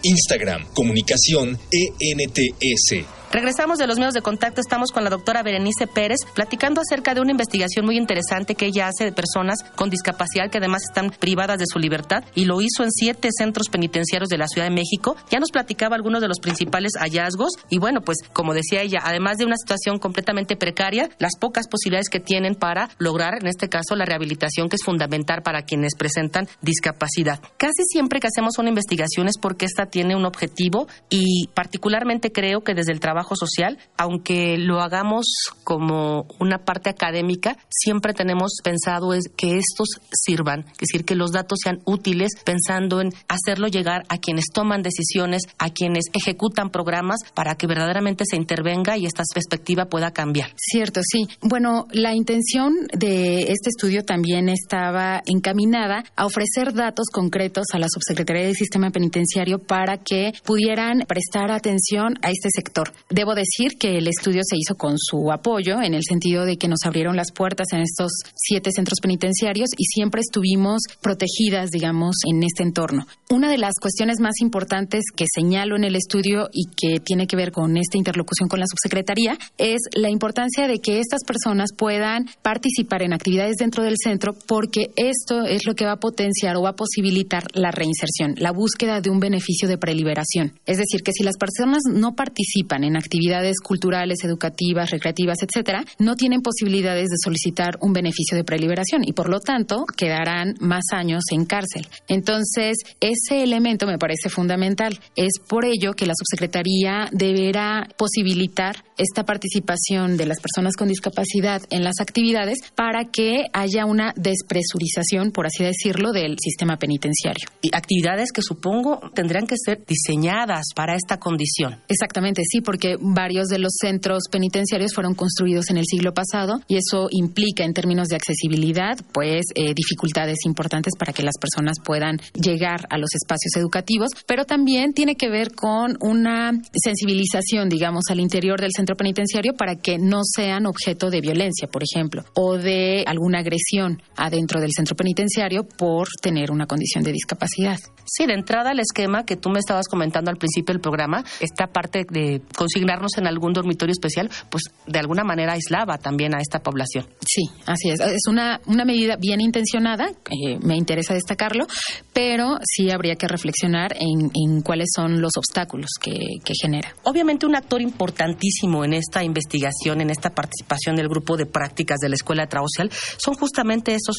Instagram 0.03 0.67
comunicación 0.75 1.59
ENTS. 1.71 3.07
Regresamos 3.37 3.77
de 3.77 3.87
los 3.87 3.99
medios 3.99 4.15
de 4.15 4.23
contacto, 4.23 4.63
estamos 4.63 4.93
con 4.93 5.05
la 5.05 5.11
doctora 5.11 5.43
Berenice 5.43 5.87
Pérez 5.87 6.21
platicando 6.35 6.81
acerca 6.81 7.13
de 7.13 7.21
una 7.21 7.33
investigación 7.33 7.85
muy 7.85 7.99
interesante 7.99 8.55
que 8.55 8.65
ella 8.65 8.89
hace 8.89 9.05
de 9.05 9.13
personas 9.13 9.59
con 9.75 9.91
discapacidad 9.91 10.49
que 10.51 10.57
además 10.57 10.85
están 10.89 11.11
privadas 11.11 11.59
de 11.59 11.67
su 11.71 11.79
libertad 11.79 12.25
y 12.35 12.47
lo 12.47 12.63
hizo 12.63 12.83
en 12.83 12.91
siete 12.91 13.29
centros 13.37 13.69
penitenciarios 13.69 14.31
de 14.31 14.39
la 14.39 14.49
Ciudad 14.49 14.69
de 14.69 14.75
México. 14.75 15.17
Ya 15.31 15.39
nos 15.39 15.51
platicaba 15.51 15.97
algunos 15.97 16.23
de 16.23 16.29
los 16.29 16.41
principales 16.41 16.93
hallazgos 16.99 17.51
y 17.69 17.77
bueno, 17.77 18.01
pues 18.01 18.21
como 18.33 18.55
decía 18.55 18.81
ella, 18.81 19.01
además 19.05 19.37
de 19.37 19.45
una 19.45 19.57
situación 19.59 19.99
completamente 19.99 20.57
precaria, 20.57 21.11
las 21.19 21.37
pocas 21.39 21.69
posibilidades 21.69 22.09
que 22.09 22.21
tienen 22.21 22.55
para 22.55 22.89
lograr, 22.97 23.35
en 23.43 23.49
este 23.49 23.69
caso, 23.69 23.97
la 23.97 24.07
rehabilitación 24.07 24.71
que 24.71 24.77
es 24.77 24.83
fundamental 24.83 25.43
para 25.43 25.61
quienes 25.61 25.95
presentan 25.95 26.49
discapacidad. 26.63 27.41
Casi 27.59 27.83
siempre 27.85 28.19
que 28.19 28.29
hacemos 28.29 28.57
una 28.57 28.71
investigación 28.71 29.29
es 29.29 29.37
porque 29.37 29.67
esta 29.67 29.85
tiene 29.85 30.17
un 30.17 30.25
objetivo 30.25 30.89
y 31.11 31.49
particularmente 31.49 32.33
creo 32.33 32.63
que 32.63 32.73
desde 32.73 32.93
el 32.93 33.01
trabajo 33.01 33.26
social, 33.35 33.79
aunque 33.97 34.59
lo 34.59 34.81
hagamos 34.81 35.27
como 35.65 36.27
una 36.39 36.59
parte 36.59 36.91
académica, 36.91 37.57
siempre 37.69 38.13
tenemos 38.15 38.53
pensado 38.63 39.15
es 39.15 39.25
que 39.37 39.59
estos 39.59 39.89
sirvan, 40.13 40.61
es 40.73 40.89
decir, 40.93 41.05
que 41.05 41.15
los 41.15 41.33
datos 41.33 41.59
sean 41.63 41.81
útiles, 41.85 42.33
pensando 42.45 43.01
en 43.01 43.13
hacerlo 43.29 43.69
llegar 43.69 44.05
a 44.09 44.19
quienes 44.19 44.45
toman 44.53 44.83
decisiones, 44.83 45.43
a 45.59 45.71
quienes 45.71 46.05
ejecutan 46.13 46.71
programas, 46.71 47.21
para 47.35 47.57
que 47.57 47.67
verdaderamente 47.67 48.25
se 48.29 48.37
intervenga 48.37 48.97
y 48.97 49.07
esta 49.07 49.23
perspectiva 49.33 49.87
pueda 49.87 50.13
cambiar. 50.13 50.51
Cierto, 50.57 51.01
sí. 51.03 51.27
Bueno, 51.41 51.87
la 51.93 52.15
intención 52.15 52.75
de 52.93 53.43
este 53.53 53.71
estudio 53.71 54.05
también 54.05 54.49
estaba 54.49 55.23
encaminada 55.27 56.05
a 56.17 56.27
ofrecer 56.27 56.75
datos 56.75 57.07
concretos 57.13 57.67
a 57.73 57.79
la 57.79 57.89
Subsecretaría 57.89 58.47
del 58.47 58.57
Sistema 58.57 58.91
Penitenciario 58.91 59.59
para 59.59 59.99
que 59.99 60.33
pudieran 60.45 61.01
prestar 61.07 61.51
atención 61.51 62.15
a 62.23 62.31
este 62.31 62.49
sector. 62.51 62.93
Debo 63.09 63.37
decir 63.37 63.79
que 63.79 63.99
el 63.99 64.09
estudio 64.09 64.43
se 64.45 64.57
hizo 64.57 64.75
con 64.75 64.99
su 64.99 65.31
apoyo, 65.31 65.81
en 65.81 65.95
el 65.95 66.03
sentido 66.03 66.45
de 66.45 66.57
que 66.57 66.67
nos 66.67 66.81
abrieron 66.85 67.15
las 67.15 67.31
puertas 67.31 67.69
en 67.73 67.81
estos 67.81 68.11
siete 68.35 68.73
centros 68.73 68.99
penitenciarios 69.01 69.69
y 69.79 69.85
siempre 69.85 70.23
estuvimos 70.23 70.83
protegidas, 71.01 71.71
digamos, 71.71 72.17
en 72.29 72.43
este 72.43 72.65
entorno. 72.65 73.07
Una 73.31 73.49
de 73.49 73.59
las 73.59 73.75
cuestiones 73.81 74.19
más 74.19 74.41
importantes 74.41 75.05
que 75.15 75.27
señalo 75.33 75.77
en 75.77 75.85
el 75.85 75.95
estudio 75.95 76.49
y 76.53 76.65
que 76.77 76.99
tiene 76.99 77.29
que 77.29 77.37
ver 77.37 77.53
con 77.53 77.77
esta 77.77 77.97
interlocución 77.97 78.49
con 78.49 78.59
la 78.59 78.67
subsecretaría 78.67 79.39
es 79.57 79.83
la 79.95 80.11
importancia 80.11 80.67
de 80.67 80.81
que 80.81 80.99
estas 80.99 81.23
personas 81.25 81.71
puedan 81.77 82.27
participar 82.43 83.03
en 83.03 83.13
actividades 83.13 83.57
dentro 83.57 83.85
del 83.85 83.97
centro 84.03 84.35
porque 84.49 84.91
esto 84.97 85.45
es 85.45 85.65
lo 85.65 85.77
que 85.77 85.85
va 85.85 85.93
a 85.93 86.01
potenciar 86.01 86.57
o 86.57 86.63
va 86.63 86.71
a 86.71 86.77
posibilitar 86.77 87.45
la 87.55 87.71
reinserción, 87.71 88.35
la 88.37 88.51
búsqueda 88.51 89.01
de 89.01 89.11
un 89.11 89.21
beneficio 89.21 89.69
de 89.69 89.79
preliberación. 89.79 90.59
Es 90.67 90.79
decir, 90.79 91.05
que 91.05 91.13
si 91.13 91.23
las 91.23 91.37
personas 91.37 91.83
no 91.89 92.17
participan 92.17 92.83
en 92.83 92.96
actividades 92.97 93.61
culturales, 93.63 94.25
educativas, 94.25 94.91
recreativas, 94.91 95.39
etcétera, 95.43 95.85
no 95.99 96.17
tienen 96.17 96.43
posibilidades 96.43 97.09
de 97.09 97.17
solicitar 97.23 97.79
un 97.81 97.93
beneficio 97.93 98.37
de 98.37 98.45
preliberación 98.45 99.03
y 99.05 99.13
por 99.13 99.29
lo 99.29 99.41
tanto 99.41 99.85
quedarán 99.97 100.55
más 100.61 100.85
años 100.93 101.25
en 101.31 101.45
cárcel. 101.45 101.87
Entonces, 102.09 102.79
ese 103.01 103.43
elemento 103.43 103.87
me 103.87 103.99
parece 103.99 104.29
fundamental. 104.29 104.99
Es 105.15 105.35
por 105.47 105.65
ello 105.65 105.93
que 105.93 106.07
la 106.07 106.15
subsecretaría 106.17 107.09
deberá 107.13 107.89
posibilitar 107.97 108.85
esta 108.99 109.25
participación 109.25 110.17
de 110.17 110.27
las 110.27 110.41
personas 110.41 110.75
con 110.77 110.89
discapacidad 110.89 111.63
en 111.71 111.85
las 111.85 112.01
actividades 112.01 112.59
para 112.75 113.05
que 113.11 113.45
haya 113.53 113.85
una 113.85 114.13
despresurización, 114.17 115.33
por 115.33 115.47
así 115.47 115.65
decirlo, 115.65 116.13
del 116.13 116.37
sistema 116.41 116.79
penitenciario. 116.79 117.47
Y 117.61 117.75
actividades 117.75 118.33
que 118.33 118.43
supongo 118.43 119.01
tendrán 119.15 119.47
que 119.47 119.57
ser 119.63 119.85
diseñadas 119.87 120.67
para 120.75 120.95
esta 120.95 121.19
condición. 121.19 121.83
Exactamente, 121.89 122.43
sí, 122.45 122.61
porque 122.61 122.86
varios 123.01 123.49
de 123.49 123.59
los 123.59 123.73
centros 123.81 124.25
penitenciarios 124.31 124.95
fueron 124.95 125.15
construidos 125.15 125.71
en 125.71 125.79
el 125.79 125.85
siglo 125.87 126.15
pasado 126.15 126.61
y 126.69 126.77
eso 126.77 127.09
implica 127.11 127.65
en 127.65 127.75
términos 127.75 128.09
de 128.09 128.17
accesibilidad, 128.17 128.99
pues 129.13 129.47
eh, 129.55 129.75
dificultades 129.75 130.39
importantes 130.45 130.95
para 130.99 131.13
que 131.13 131.23
las 131.23 131.37
personas 131.41 131.79
puedan 131.85 132.21
llegar 132.35 132.87
a 132.91 132.99
los 132.99 133.11
espacios 133.15 133.57
educativos, 133.57 134.11
pero 134.27 134.45
también 134.45 134.93
tiene 134.93 135.17
que 135.17 135.29
ver 135.29 135.55
con 135.55 135.97
una 136.01 136.53
sensibilización, 136.73 137.69
digamos, 137.69 138.05
al 138.11 138.21
interior 138.21 138.61
del 138.61 138.73
centro 138.75 138.97
penitenciario 138.97 139.55
para 139.55 139.77
que 139.77 139.99
no 139.99 140.21
sean 140.25 140.67
objeto 140.67 141.11
de 141.11 141.21
violencia, 141.21 141.69
por 141.69 141.83
ejemplo, 141.83 142.25
o 142.35 142.57
de 142.57 143.05
alguna 143.07 143.41
agresión 143.41 144.03
adentro 144.17 144.61
del 144.61 144.73
centro 144.73 144.97
penitenciario 144.97 145.65
por 145.65 146.09
tener 146.21 146.51
una 146.51 146.67
condición 146.67 147.05
de 147.05 147.13
discapacidad. 147.13 147.79
Sí, 148.05 148.27
de 148.27 148.35
entrada 148.35 148.73
el 148.73 148.81
esquema 148.81 149.25
que 149.25 149.37
tú 149.37 149.51
me 149.51 149.59
estabas 149.59 149.89
comentando 149.89 150.31
al 150.31 150.37
principio 150.37 150.73
del 150.73 150.81
programa, 150.81 151.25
esta 151.41 151.67
parte 151.67 152.05
de 152.09 152.41
consignarnos 152.77 153.13
en 153.17 153.27
algún 153.27 153.53
dormitorio 153.53 153.93
especial, 153.93 154.31
pues 154.51 154.65
de 154.87 154.99
alguna 154.99 155.25
manera 155.25 155.55
aislaba 155.55 155.99
también 155.99 156.35
a 156.35 156.39
esta 156.41 156.61
población. 156.61 157.07
Sí, 157.27 157.43
así 157.67 157.91
es. 157.91 158.01
Es 158.01 158.27
una, 158.29 158.61
una 158.67 158.85
medida 158.85 159.17
bien 159.17 159.41
intencionada, 159.41 160.09
eh, 160.31 160.59
me 160.61 160.77
interesa 160.77 161.15
destacarlo, 161.15 161.67
pero 162.13 162.59
sí 162.63 162.91
habría 162.91 163.17
que 163.17 163.29
reflexionar 163.29 163.95
en, 163.99 164.31
en 164.35 164.61
cuáles 164.63 164.89
son 164.95 165.21
los 165.21 165.33
obstáculos 165.37 165.91
que, 166.01 166.19
que 166.45 166.53
genera. 166.61 166.95
Obviamente 167.05 167.47
un 167.47 167.57
actor 167.57 167.81
importantísimo 167.81 168.85
en 168.85 168.93
esta 168.93 169.25
investigación, 169.25 170.01
en 170.01 170.11
esta 170.11 170.31
participación 170.31 170.97
del 170.97 171.09
grupo 171.09 171.37
de 171.37 171.47
prácticas 171.47 171.99
de 172.01 172.09
la 172.09 172.15
Escuela 172.15 172.49
Social, 172.51 172.91
son 173.17 173.35
justamente 173.35 173.95
esos 173.95 174.17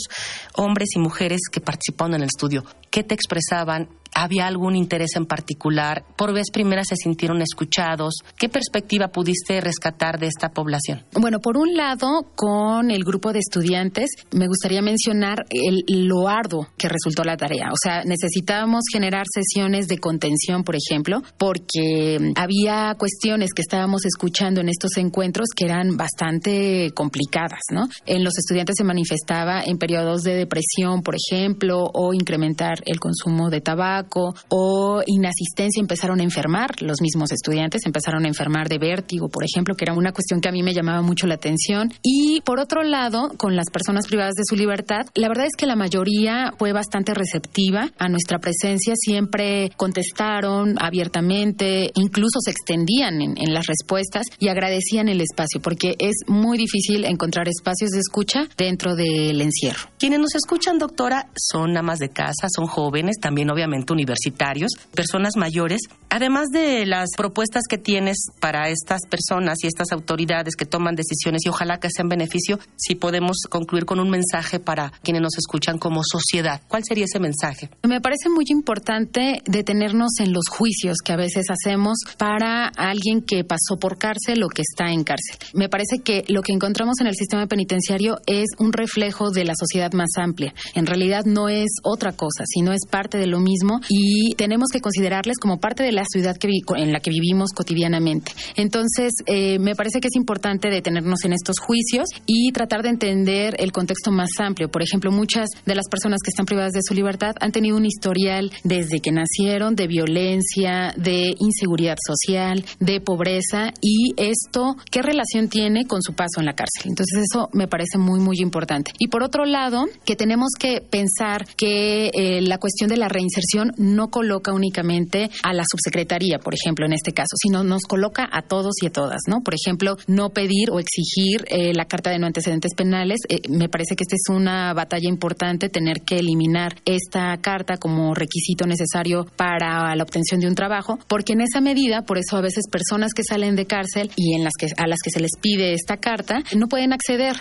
hombres 0.56 0.90
y 0.96 1.00
mujeres 1.00 1.42
que 1.52 1.62
participaron 1.62 2.16
en 2.16 2.22
el 2.22 2.28
estudio. 2.28 2.64
¿Qué 2.90 3.04
te 3.04 3.14
expresaban? 3.14 3.90
¿Había 4.20 4.48
algún 4.48 4.76
interés 4.76 5.16
en 5.16 5.28
particular? 5.28 6.04
¿Por 6.16 6.34
vez 6.34 6.46
primera 6.52 6.82
se 6.84 6.96
sintieron 6.96 7.40
escuchados? 7.44 8.16
¿Qué 8.36 8.50
perspectiva 8.50 9.10
pudiste 9.10 9.62
rescatar 9.62 10.18
de 10.18 10.26
esta 10.26 10.50
población? 10.50 11.04
Bueno, 11.14 11.38
por 11.40 11.56
un 11.56 11.76
lado, 11.76 12.26
con 12.36 12.90
el 12.90 13.04
grupo 13.04 13.32
de 13.32 13.38
estudiantes, 13.38 14.10
me 14.32 14.48
gustaría 14.48 14.82
mencionar 14.82 15.46
el, 15.52 15.84
lo 16.08 16.28
arduo 16.28 16.68
que 16.80 16.90
resultó 16.90 17.24
la 17.24 17.38
tarea. 17.38 17.68
O 17.72 17.76
sea, 17.80 18.02
necesitábamos 18.06 18.86
generar 18.92 19.26
sesiones 19.32 19.88
de 19.88 20.00
contención, 20.00 20.64
por 20.64 20.76
ejemplo, 20.76 21.22
porque 21.38 22.18
había 22.36 22.96
cuestiones 22.98 23.54
que 23.54 23.62
estábamos 23.62 24.04
escuchando 24.08 24.62
en 24.62 24.70
estos 24.70 24.98
encuentros 24.98 25.50
que 25.56 25.66
eran 25.66 25.96
bastante 25.96 26.90
complicadas, 26.96 27.62
¿no? 27.72 27.88
En 28.08 28.24
los 28.24 28.36
estudiantes 28.36 28.78
se 28.80 28.84
manifestaba 28.84 29.62
en 29.62 29.78
periodos 29.78 30.24
de 30.24 30.34
depresión, 30.34 31.04
por 31.04 31.14
ejemplo, 31.16 31.84
o 31.94 32.16
incrementar 32.16 32.82
el 32.88 33.00
consumo 33.00 33.52
de 33.52 33.62
tabaco 33.62 34.07
o 34.50 35.02
inasistencia 35.06 35.82
empezaron 35.82 36.20
a 36.20 36.24
enfermar, 36.24 36.82
los 36.82 37.02
mismos 37.02 37.32
estudiantes 37.32 37.86
empezaron 37.86 38.26
a 38.26 38.28
enfermar 38.28 38.70
de 38.70 38.78
vértigo, 38.78 39.30
por 39.30 39.44
ejemplo, 39.44 39.76
que 39.76 39.86
era 39.86 39.94
una 39.94 40.12
cuestión 40.12 40.42
que 40.42 40.50
a 40.50 40.52
mí 40.52 40.64
me 40.64 40.74
llamaba 40.74 41.02
mucho 41.02 41.28
la 41.28 41.36
atención. 41.36 41.92
Y 42.02 42.42
por 42.42 42.60
otro 42.60 42.84
lado, 42.84 43.32
con 43.38 43.56
las 43.56 43.70
personas 43.72 44.08
privadas 44.08 44.36
de 44.36 44.44
su 44.48 44.56
libertad, 44.56 45.06
la 45.16 45.28
verdad 45.28 45.46
es 45.46 45.56
que 45.58 45.66
la 45.66 45.76
mayoría 45.76 46.54
fue 46.58 46.74
bastante 46.74 47.14
receptiva 47.14 47.90
a 47.98 48.10
nuestra 48.10 48.40
presencia, 48.40 48.94
siempre 48.96 49.72
contestaron 49.78 50.76
abiertamente, 50.80 51.92
incluso 51.96 52.40
se 52.40 52.52
extendían 52.52 53.22
en, 53.22 53.38
en 53.38 53.54
las 53.54 53.68
respuestas 53.68 54.28
y 54.40 54.48
agradecían 54.48 55.10
el 55.10 55.22
espacio, 55.22 55.62
porque 55.62 55.96
es 56.00 56.16
muy 56.28 56.58
difícil 56.58 57.06
encontrar 57.06 57.48
espacios 57.48 57.92
de 57.92 58.00
escucha 58.00 58.48
dentro 58.58 58.96
del 58.96 59.42
encierro. 59.42 59.90
Quienes 60.00 60.20
nos 60.20 60.36
escuchan, 60.36 60.78
doctora, 60.78 61.30
son 61.36 61.76
amas 61.78 62.00
de 62.00 62.10
casa, 62.10 62.48
son 62.54 62.68
jóvenes, 62.68 63.18
también 63.20 63.50
obviamente 63.50 63.94
universitarios, 63.98 64.72
personas 64.94 65.36
mayores, 65.36 65.82
además 66.10 66.48
de 66.52 66.86
las 66.86 67.10
propuestas 67.18 67.64
que 67.70 67.78
tienes 67.78 68.18
para 68.40 68.70
estas 68.70 69.02
personas 69.10 69.58
y 69.64 69.68
estas 69.68 69.92
autoridades 69.92 70.56
que 70.56 70.66
toman 70.66 70.96
decisiones 70.96 71.42
y 71.46 71.50
ojalá 71.50 71.80
que 71.80 71.90
sean 71.90 72.10
beneficio, 72.10 72.60
si 72.78 72.96
podemos 72.96 73.38
concluir 73.50 73.86
con 73.86 74.00
un 74.00 74.10
mensaje 74.10 74.60
para 74.60 74.92
quienes 75.04 75.22
nos 75.22 75.38
escuchan 75.38 75.78
como 75.78 76.02
sociedad. 76.04 76.62
¿Cuál 76.68 76.84
sería 76.88 77.06
ese 77.06 77.20
mensaje? 77.20 77.70
Me 77.84 78.02
parece 78.02 78.30
muy 78.30 78.46
importante 78.50 79.42
detenernos 79.46 80.20
en 80.20 80.32
los 80.34 80.48
juicios 80.50 80.98
que 81.04 81.14
a 81.14 81.18
veces 81.18 81.48
hacemos 81.50 81.98
para 82.18 82.68
alguien 82.68 83.22
que 83.22 83.44
pasó 83.44 83.78
por 83.80 83.98
cárcel 83.98 84.44
o 84.44 84.50
que 84.50 84.62
está 84.62 84.92
en 84.92 85.04
cárcel. 85.04 85.38
Me 85.54 85.70
parece 85.70 86.00
que 86.00 86.24
lo 86.28 86.42
que 86.42 86.54
encontramos 86.54 87.00
en 87.02 87.08
el 87.08 87.16
sistema 87.16 87.48
penitenciario 87.48 88.20
es 88.26 88.48
un 88.60 88.74
reflejo 88.74 89.32
de 89.32 89.46
la 89.46 89.54
sociedad 89.58 89.92
más 89.94 90.10
amplia. 90.18 90.54
En 90.76 90.86
realidad 90.86 91.26
no 91.26 91.50
es 91.50 91.70
otra 91.84 92.12
cosa, 92.14 92.44
sino 92.46 92.74
es 92.74 92.82
parte 92.90 93.18
de 93.18 93.28
lo 93.28 93.40
mismo 93.40 93.77
y 93.90 94.36
tenemos 94.36 94.68
que 94.72 94.80
considerarles 94.80 95.38
como 95.38 95.60
parte 95.60 95.84
de 95.84 95.92
la 95.92 96.04
ciudad 96.06 96.36
que 96.38 96.48
en 96.78 96.92
la 96.92 97.00
que 97.00 97.12
vivimos 97.12 97.52
cotidianamente. 97.52 98.32
Entonces, 98.56 99.14
eh, 99.26 99.60
me 99.60 99.76
parece 99.76 100.00
que 100.00 100.08
es 100.08 100.16
importante 100.16 100.70
detenernos 100.70 101.24
en 101.26 101.34
estos 101.34 101.60
juicios 101.60 102.10
y 102.26 102.52
tratar 102.52 102.84
de 102.84 102.90
entender 102.90 103.56
el 103.60 103.72
contexto 103.72 104.12
más 104.12 104.30
amplio. 104.40 104.70
Por 104.70 104.82
ejemplo, 104.82 105.12
muchas 105.12 105.50
de 105.66 105.76
las 105.76 105.88
personas 105.90 106.20
que 106.24 106.30
están 106.30 106.46
privadas 106.46 106.74
de 106.74 106.82
su 106.82 106.94
libertad 106.94 107.36
han 107.40 107.52
tenido 107.52 107.78
un 107.78 107.86
historial 107.86 108.52
desde 108.64 109.00
que 109.00 109.12
nacieron 109.12 109.76
de 109.76 109.88
violencia, 109.88 110.94
de 110.98 111.34
inseguridad 111.40 111.98
social, 112.06 112.66
de 112.80 113.02
pobreza 113.02 113.74
y 113.82 114.14
esto, 114.18 114.76
¿qué 114.92 115.02
relación 115.02 115.50
tiene 115.50 115.86
con 115.86 116.02
su 116.02 116.14
paso 116.14 116.40
en 116.40 116.46
la 116.46 116.54
cárcel? 116.54 116.86
Entonces, 116.86 117.24
eso 117.32 117.50
me 117.54 117.68
parece 117.68 117.98
muy, 117.98 118.20
muy 118.20 118.38
importante. 118.40 118.92
Y 119.00 119.08
por 119.08 119.24
otro 119.24 119.46
lado, 119.46 119.86
que 120.06 120.16
tenemos 120.16 120.50
que 120.58 120.82
pensar 120.82 121.46
que 121.56 122.12
eh, 122.14 122.42
la 122.42 122.58
cuestión 122.58 122.90
de 122.90 122.98
la 122.98 123.08
reinserción 123.08 123.67
no 123.78 124.10
coloca 124.10 124.54
únicamente 124.54 125.30
a 125.44 125.54
la 125.54 125.64
subsecretaría, 125.70 126.40
por 126.40 126.54
ejemplo, 126.54 126.86
en 126.86 126.94
este 126.94 127.12
caso, 127.12 127.36
sino 127.36 127.64
nos 127.64 127.84
coloca 127.84 128.28
a 128.32 128.42
todos 128.42 128.76
y 128.82 128.88
a 128.88 128.92
todas, 128.92 129.22
¿no? 129.28 129.42
Por 129.42 129.54
ejemplo, 129.54 129.98
no 130.08 130.30
pedir 130.30 130.70
o 130.72 130.80
exigir 130.80 131.46
eh, 131.48 131.74
la 131.74 131.86
carta 131.86 132.10
de 132.10 132.20
no 132.20 132.28
antecedentes 132.28 132.74
penales. 132.76 133.20
Eh, 133.30 133.42
me 133.50 133.70
parece 133.70 133.96
que 133.96 134.04
esta 134.04 134.16
es 134.16 134.30
una 134.30 134.74
batalla 134.74 135.10
importante, 135.10 135.70
tener 135.70 136.02
que 136.02 136.18
eliminar 136.20 136.76
esta 136.86 137.36
carta 137.38 137.78
como 137.78 138.14
requisito 138.14 138.66
necesario 138.66 139.26
para 139.36 139.96
la 139.96 140.04
obtención 140.04 140.40
de 140.40 140.48
un 140.48 140.56
trabajo, 140.56 140.98
porque 141.08 141.34
en 141.34 141.42
esa 141.42 141.62
medida, 141.62 142.04
por 142.04 142.18
eso 142.18 142.38
a 142.38 142.42
veces 142.42 142.66
personas 142.72 143.14
que 143.14 143.24
salen 143.24 143.56
de 143.56 143.66
cárcel 143.66 144.12
y 144.16 144.36
en 144.36 144.44
las 144.44 144.54
que 144.58 144.68
a 144.78 144.88
las 144.88 145.00
que 145.04 145.10
se 145.10 145.20
les 145.20 145.32
pide 145.42 145.74
esta 145.74 145.98
carta 145.98 146.44
no 146.56 146.68
pueden 146.68 146.94
acceder 146.94 147.36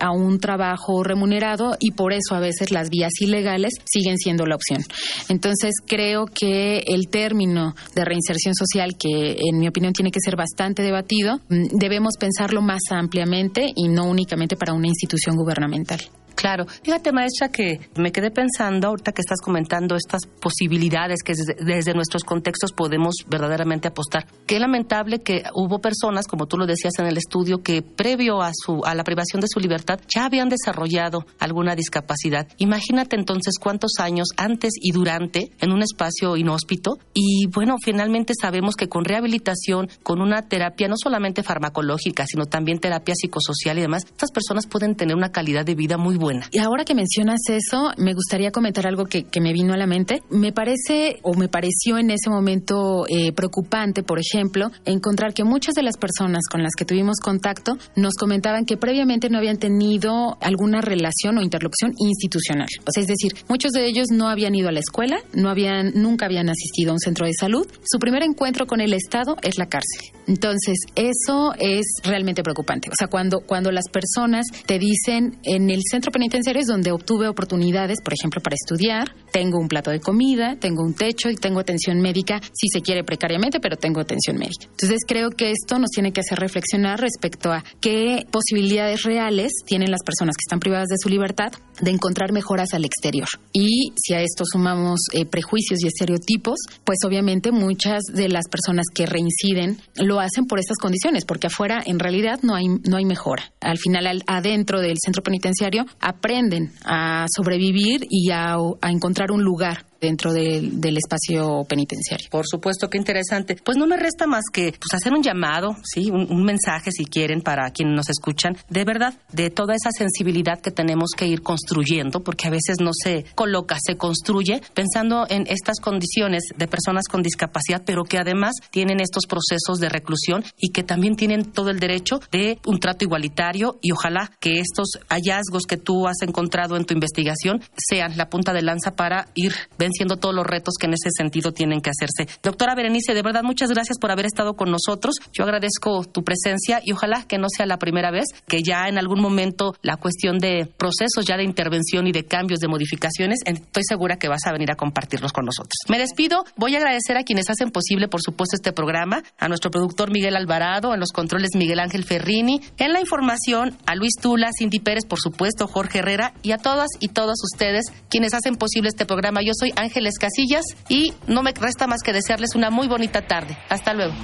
a 0.00 0.10
un 0.10 0.38
trabajo 0.38 1.02
remunerado 1.02 1.76
y 1.80 1.92
por 1.92 2.12
eso 2.12 2.34
a 2.34 2.40
veces 2.40 2.70
las 2.70 2.88
vías 2.90 3.12
ilegales 3.20 3.74
siguen 3.84 4.18
siendo 4.18 4.46
la 4.46 4.56
opción. 4.56 4.82
Entonces 5.28 5.71
creo 5.86 6.26
que 6.26 6.78
el 6.86 7.08
término 7.08 7.74
de 7.94 8.04
reinserción 8.04 8.54
social, 8.54 8.96
que 8.98 9.36
en 9.38 9.58
mi 9.58 9.68
opinión 9.68 9.92
tiene 9.92 10.10
que 10.10 10.20
ser 10.20 10.36
bastante 10.36 10.82
debatido, 10.82 11.40
mm, 11.48 11.78
debemos 11.78 12.14
pensarlo 12.18 12.62
más 12.62 12.82
ampliamente 12.90 13.72
y 13.74 13.88
no 13.88 14.04
únicamente 14.04 14.56
para 14.56 14.72
una 14.72 14.88
institución 14.88 15.36
gubernamental. 15.36 16.00
Claro. 16.42 16.66
Fíjate, 16.82 17.12
maestra, 17.12 17.50
que 17.50 17.78
me 17.94 18.10
quedé 18.10 18.32
pensando, 18.32 18.88
ahorita 18.88 19.12
que 19.12 19.20
estás 19.20 19.40
comentando 19.40 19.94
estas 19.94 20.22
posibilidades 20.26 21.22
que 21.24 21.34
desde, 21.34 21.94
nuestros 21.94 22.24
contextos 22.24 22.72
podemos 22.72 23.14
verdaderamente 23.28 23.86
apostar. 23.86 24.26
Qué 24.44 24.58
lamentable 24.58 25.20
que 25.20 25.44
hubo 25.54 25.78
personas, 25.78 26.26
como 26.26 26.46
tú 26.46 26.56
lo 26.56 26.66
decías 26.66 26.94
en 26.98 27.06
el 27.06 27.16
estudio, 27.16 27.62
que 27.62 27.82
previo 27.82 28.42
a, 28.42 28.50
su, 28.52 28.80
a 28.84 28.96
la 28.96 29.04
privación 29.04 29.40
de 29.40 29.46
su 29.46 29.60
libertad 29.60 30.00
ya 30.12 30.24
habían 30.24 30.48
desarrollado 30.48 31.24
alguna 31.38 31.76
discapacidad. 31.76 32.48
Imagínate 32.58 33.14
entonces 33.14 33.54
cuántos 33.60 34.00
años 34.00 34.30
antes 34.36 34.72
y 34.80 34.90
durante 34.90 35.52
en 35.60 35.70
un 35.70 35.80
espacio 35.80 36.36
inhóspito. 36.36 36.98
Y 37.14 37.46
bueno, 37.54 37.76
finalmente 37.80 38.32
sabemos 38.34 38.74
que 38.74 38.88
con 38.88 39.04
rehabilitación, 39.04 39.88
con 40.02 40.20
una 40.20 40.42
terapia 40.48 40.88
no 40.88 40.96
solamente 41.00 41.44
farmacológica, 41.44 42.26
sino 42.26 42.46
también 42.46 42.80
terapia 42.80 43.14
psicosocial 43.14 43.78
y 43.78 43.82
demás, 43.82 44.06
estas 44.06 44.32
personas 44.32 44.66
pueden 44.66 44.96
tener 44.96 45.14
una 45.14 45.30
calidad 45.30 45.64
de 45.64 45.76
vida 45.76 45.96
muy 45.98 46.16
buena. 46.16 46.31
Y 46.50 46.58
ahora 46.58 46.84
que 46.84 46.94
mencionas 46.94 47.40
eso, 47.48 47.90
me 47.96 48.14
gustaría 48.14 48.50
comentar 48.50 48.86
algo 48.86 49.06
que, 49.06 49.26
me 49.40 49.52
vino 49.52 49.74
a 49.74 49.76
la 49.76 49.86
mente. 49.86 50.22
Me 50.30 50.52
parece 50.52 51.18
o 51.22 51.34
me 51.34 51.48
pareció 51.48 51.98
en 51.98 52.10
ese 52.10 52.30
momento 52.30 53.06
eh, 53.08 53.32
preocupante, 53.32 54.02
por 54.02 54.20
ejemplo, 54.20 54.70
encontrar 54.84 55.34
que 55.34 55.42
muchas 55.42 55.74
de 55.74 55.82
las 55.82 55.96
personas 55.96 56.44
con 56.50 56.62
las 56.62 56.74
que 56.76 56.84
tuvimos 56.84 57.16
contacto 57.18 57.76
nos 57.96 58.14
comentaban 58.14 58.64
que 58.64 58.76
previamente 58.76 59.28
no 59.30 59.38
habían 59.38 59.58
tenido 59.58 60.38
alguna 60.40 60.80
relación 60.80 61.38
o 61.38 61.42
interlocución 61.42 61.92
institucional. 61.98 62.68
O 62.86 62.92
sea, 62.92 63.02
es 63.02 63.08
decir, 63.08 63.32
muchos 63.48 63.72
de 63.72 63.86
ellos 63.86 64.08
no 64.10 64.28
habían 64.28 64.54
ido 64.54 64.68
a 64.68 64.72
la 64.72 64.80
escuela, 64.80 65.18
no 65.34 65.50
habían, 65.50 65.92
nunca 65.94 66.26
habían 66.26 66.48
asistido 66.48 66.90
a 66.90 66.94
un 66.94 67.00
centro 67.00 67.26
de 67.26 67.32
salud. 67.38 67.66
Su 67.84 67.98
primer 67.98 68.22
encuentro 68.22 68.66
con 68.66 68.80
el 68.80 68.92
Estado 68.94 69.36
es 69.42 69.58
la 69.58 69.66
cárcel. 69.66 70.12
Entonces, 70.26 70.78
eso 70.94 71.52
es 71.58 71.86
realmente 72.04 72.42
preocupante. 72.42 72.88
O 72.90 72.94
sea, 72.96 73.08
cuando, 73.08 73.40
cuando 73.40 73.72
las 73.72 73.88
personas 73.88 74.46
te 74.66 74.78
dicen 74.78 75.38
en 75.42 75.70
el 75.70 75.80
centro 75.90 76.11
penitenciarios 76.12 76.66
donde 76.66 76.92
obtuve 76.92 77.28
oportunidades, 77.28 77.98
por 78.02 78.14
ejemplo, 78.14 78.40
para 78.40 78.54
estudiar, 78.54 79.14
tengo 79.32 79.58
un 79.58 79.68
plato 79.68 79.90
de 79.90 80.00
comida, 80.00 80.56
tengo 80.60 80.82
un 80.82 80.94
techo 80.94 81.30
y 81.30 81.36
tengo 81.36 81.60
atención 81.60 82.00
médica, 82.00 82.40
si 82.52 82.68
se 82.68 82.80
quiere 82.80 83.02
precariamente, 83.02 83.58
pero 83.60 83.76
tengo 83.76 84.00
atención 84.00 84.36
médica. 84.36 84.66
Entonces 84.70 85.00
creo 85.06 85.30
que 85.30 85.50
esto 85.50 85.78
nos 85.78 85.90
tiene 85.90 86.12
que 86.12 86.20
hacer 86.20 86.38
reflexionar 86.38 87.00
respecto 87.00 87.50
a 87.50 87.64
qué 87.80 88.26
posibilidades 88.30 89.02
reales 89.02 89.52
tienen 89.66 89.90
las 89.90 90.02
personas 90.04 90.36
que 90.36 90.44
están 90.46 90.60
privadas 90.60 90.88
de 90.88 90.96
su 90.98 91.08
libertad 91.08 91.52
de 91.80 91.90
encontrar 91.90 92.32
mejoras 92.32 92.74
al 92.74 92.84
exterior. 92.84 93.28
Y 93.52 93.92
si 93.96 94.14
a 94.14 94.20
esto 94.20 94.44
sumamos 94.44 95.00
eh, 95.12 95.26
prejuicios 95.26 95.82
y 95.82 95.88
estereotipos, 95.88 96.58
pues 96.84 96.98
obviamente 97.04 97.50
muchas 97.50 98.02
de 98.12 98.28
las 98.28 98.48
personas 98.48 98.86
que 98.94 99.06
reinciden 99.06 99.78
lo 99.96 100.20
hacen 100.20 100.44
por 100.46 100.58
estas 100.58 100.76
condiciones, 100.78 101.24
porque 101.24 101.48
afuera 101.48 101.82
en 101.84 101.98
realidad 101.98 102.40
no 102.42 102.54
hay, 102.54 102.66
no 102.68 102.96
hay 102.96 103.04
mejora. 103.04 103.52
Al 103.60 103.78
final, 103.78 104.22
adentro 104.26 104.80
del 104.80 104.96
centro 105.02 105.22
penitenciario 105.22 105.86
aprenden 106.02 106.72
a 106.84 107.26
sobrevivir 107.34 108.06
y 108.10 108.30
a, 108.30 108.56
a 108.80 108.90
encontrar 108.90 109.30
un 109.30 109.42
lugar 109.42 109.91
dentro 110.02 110.32
del 110.32 110.96
espacio 110.96 111.64
penitenciario. 111.68 112.28
Por 112.28 112.44
supuesto, 112.46 112.90
qué 112.90 112.98
interesante. 112.98 113.56
Pues 113.64 113.76
no 113.78 113.86
me 113.86 113.96
resta 113.96 114.26
más 114.26 114.42
que 114.52 114.72
pues, 114.72 114.92
hacer 114.92 115.12
un 115.12 115.22
llamado, 115.22 115.76
sí, 115.84 116.10
un, 116.10 116.42
mensaje 116.42 116.90
si 116.90 117.04
quieren 117.04 117.40
para 117.40 117.70
quienes 117.70 117.94
nos 117.94 118.10
escuchan, 118.10 118.56
de 118.68 118.84
verdad, 118.84 119.14
de 119.32 119.48
toda 119.50 119.74
esa 119.76 119.90
sensibilidad 119.96 120.60
que 120.60 120.72
tenemos 120.72 121.10
que 121.16 121.28
ir 121.28 121.42
construyendo, 121.42 122.24
porque 122.24 122.48
a 122.48 122.50
veces 122.50 122.78
no 122.80 122.90
se 122.92 123.24
coloca, 123.36 123.76
se 123.80 123.96
construye 123.96 124.60
pensando 124.74 125.24
en 125.28 125.46
estas 125.46 125.78
condiciones 125.78 126.42
de 126.56 126.66
personas 126.66 127.04
con 127.08 127.22
discapacidad, 127.22 127.82
pero 127.86 128.02
que 128.02 128.18
además 128.18 128.56
tienen 128.70 129.00
estos 129.00 129.26
procesos 129.26 129.78
de 129.78 129.88
reclusión 129.88 130.42
y 130.58 130.70
que 130.70 130.82
también 130.82 131.14
tienen 131.14 131.44
todo 131.44 131.70
el 131.70 131.78
derecho 131.78 132.18
de 132.32 132.58
un 132.66 132.80
trato 132.80 133.04
igualitario 133.04 133.78
y 133.80 133.92
ojalá 133.92 134.32
que 134.40 134.58
estos 134.58 134.98
hallazgos 135.08 135.62
que 135.68 135.76
tú 135.76 136.08
has 136.08 136.22
encontrado 136.22 136.76
en 136.76 136.86
tu 136.86 136.92
investigación 136.92 137.62
sean 137.76 138.16
la 138.16 138.28
punta 138.28 138.52
de 138.52 138.62
lanza 138.62 138.96
para 138.96 139.28
ir 139.34 139.52
venciendo 139.78 139.91
todos 140.20 140.34
los 140.34 140.46
retos 140.46 140.74
que 140.78 140.86
en 140.86 140.94
ese 140.94 141.10
sentido 141.16 141.52
tienen 141.52 141.80
que 141.80 141.90
hacerse. 141.90 142.38
Doctora 142.42 142.74
Berenice, 142.74 143.14
de 143.14 143.22
verdad 143.22 143.42
muchas 143.42 143.70
gracias 143.70 143.98
por 143.98 144.10
haber 144.10 144.26
estado 144.26 144.54
con 144.54 144.70
nosotros. 144.70 145.16
Yo 145.32 145.44
agradezco 145.44 146.04
tu 146.04 146.22
presencia 146.22 146.80
y 146.84 146.92
ojalá 146.92 147.24
que 147.24 147.38
no 147.38 147.48
sea 147.48 147.66
la 147.66 147.78
primera 147.78 148.10
vez, 148.10 148.26
que 148.46 148.62
ya 148.62 148.88
en 148.88 148.98
algún 148.98 149.20
momento 149.20 149.74
la 149.82 149.96
cuestión 149.96 150.38
de 150.38 150.66
procesos 150.76 151.24
ya 151.26 151.36
de 151.36 151.44
intervención 151.44 152.06
y 152.06 152.12
de 152.12 152.24
cambios, 152.24 152.60
de 152.60 152.68
modificaciones, 152.68 153.40
estoy 153.44 153.82
segura 153.84 154.16
que 154.16 154.28
vas 154.28 154.46
a 154.46 154.52
venir 154.52 154.70
a 154.70 154.76
compartirlos 154.76 155.32
con 155.32 155.44
nosotros. 155.44 155.74
Me 155.88 155.98
despido, 155.98 156.44
voy 156.56 156.74
a 156.74 156.78
agradecer 156.78 157.16
a 157.16 157.22
quienes 157.22 157.48
hacen 157.50 157.70
posible, 157.70 158.08
por 158.08 158.22
supuesto, 158.22 158.56
este 158.56 158.72
programa, 158.72 159.22
a 159.38 159.48
nuestro 159.48 159.70
productor 159.70 160.10
Miguel 160.10 160.36
Alvarado, 160.36 160.94
en 160.94 161.00
los 161.00 161.10
controles 161.12 161.50
Miguel 161.54 161.80
Ángel 161.80 162.04
Ferrini, 162.04 162.60
en 162.78 162.92
la 162.92 163.00
información 163.00 163.76
a 163.86 163.94
Luis 163.94 164.14
Tula, 164.20 164.50
Cindy 164.56 164.80
Pérez, 164.80 165.04
por 165.06 165.20
supuesto, 165.20 165.66
Jorge 165.66 165.98
Herrera 165.98 166.34
y 166.42 166.52
a 166.52 166.58
todas 166.58 166.88
y 167.00 167.08
todos 167.08 167.36
ustedes 167.42 167.86
quienes 168.10 168.34
hacen 168.34 168.56
posible 168.56 168.88
este 168.88 169.06
programa. 169.06 169.40
Yo 169.42 169.52
soy 169.58 169.72
Ángeles 169.82 170.18
Casillas 170.18 170.64
y 170.88 171.12
no 171.26 171.42
me 171.42 171.52
resta 171.52 171.86
más 171.86 172.02
que 172.02 172.12
desearles 172.12 172.54
una 172.54 172.70
muy 172.70 172.88
bonita 172.88 173.26
tarde. 173.26 173.56
Hasta 173.68 173.92
luego. 173.92 174.14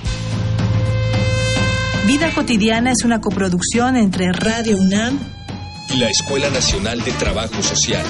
Vida 2.07 2.31
cotidiana 2.35 2.93
es 2.93 3.05
una 3.05 3.21
coproducción 3.21 3.97
entre 3.97 4.33
Radio 4.33 4.79
UNAM 4.79 5.19
y 5.95 5.99
la 5.99 6.09
Escuela 6.09 6.49
Nacional 6.49 7.03
de 7.03 7.13
Trabajo 7.13 7.63
Social. 7.63 8.07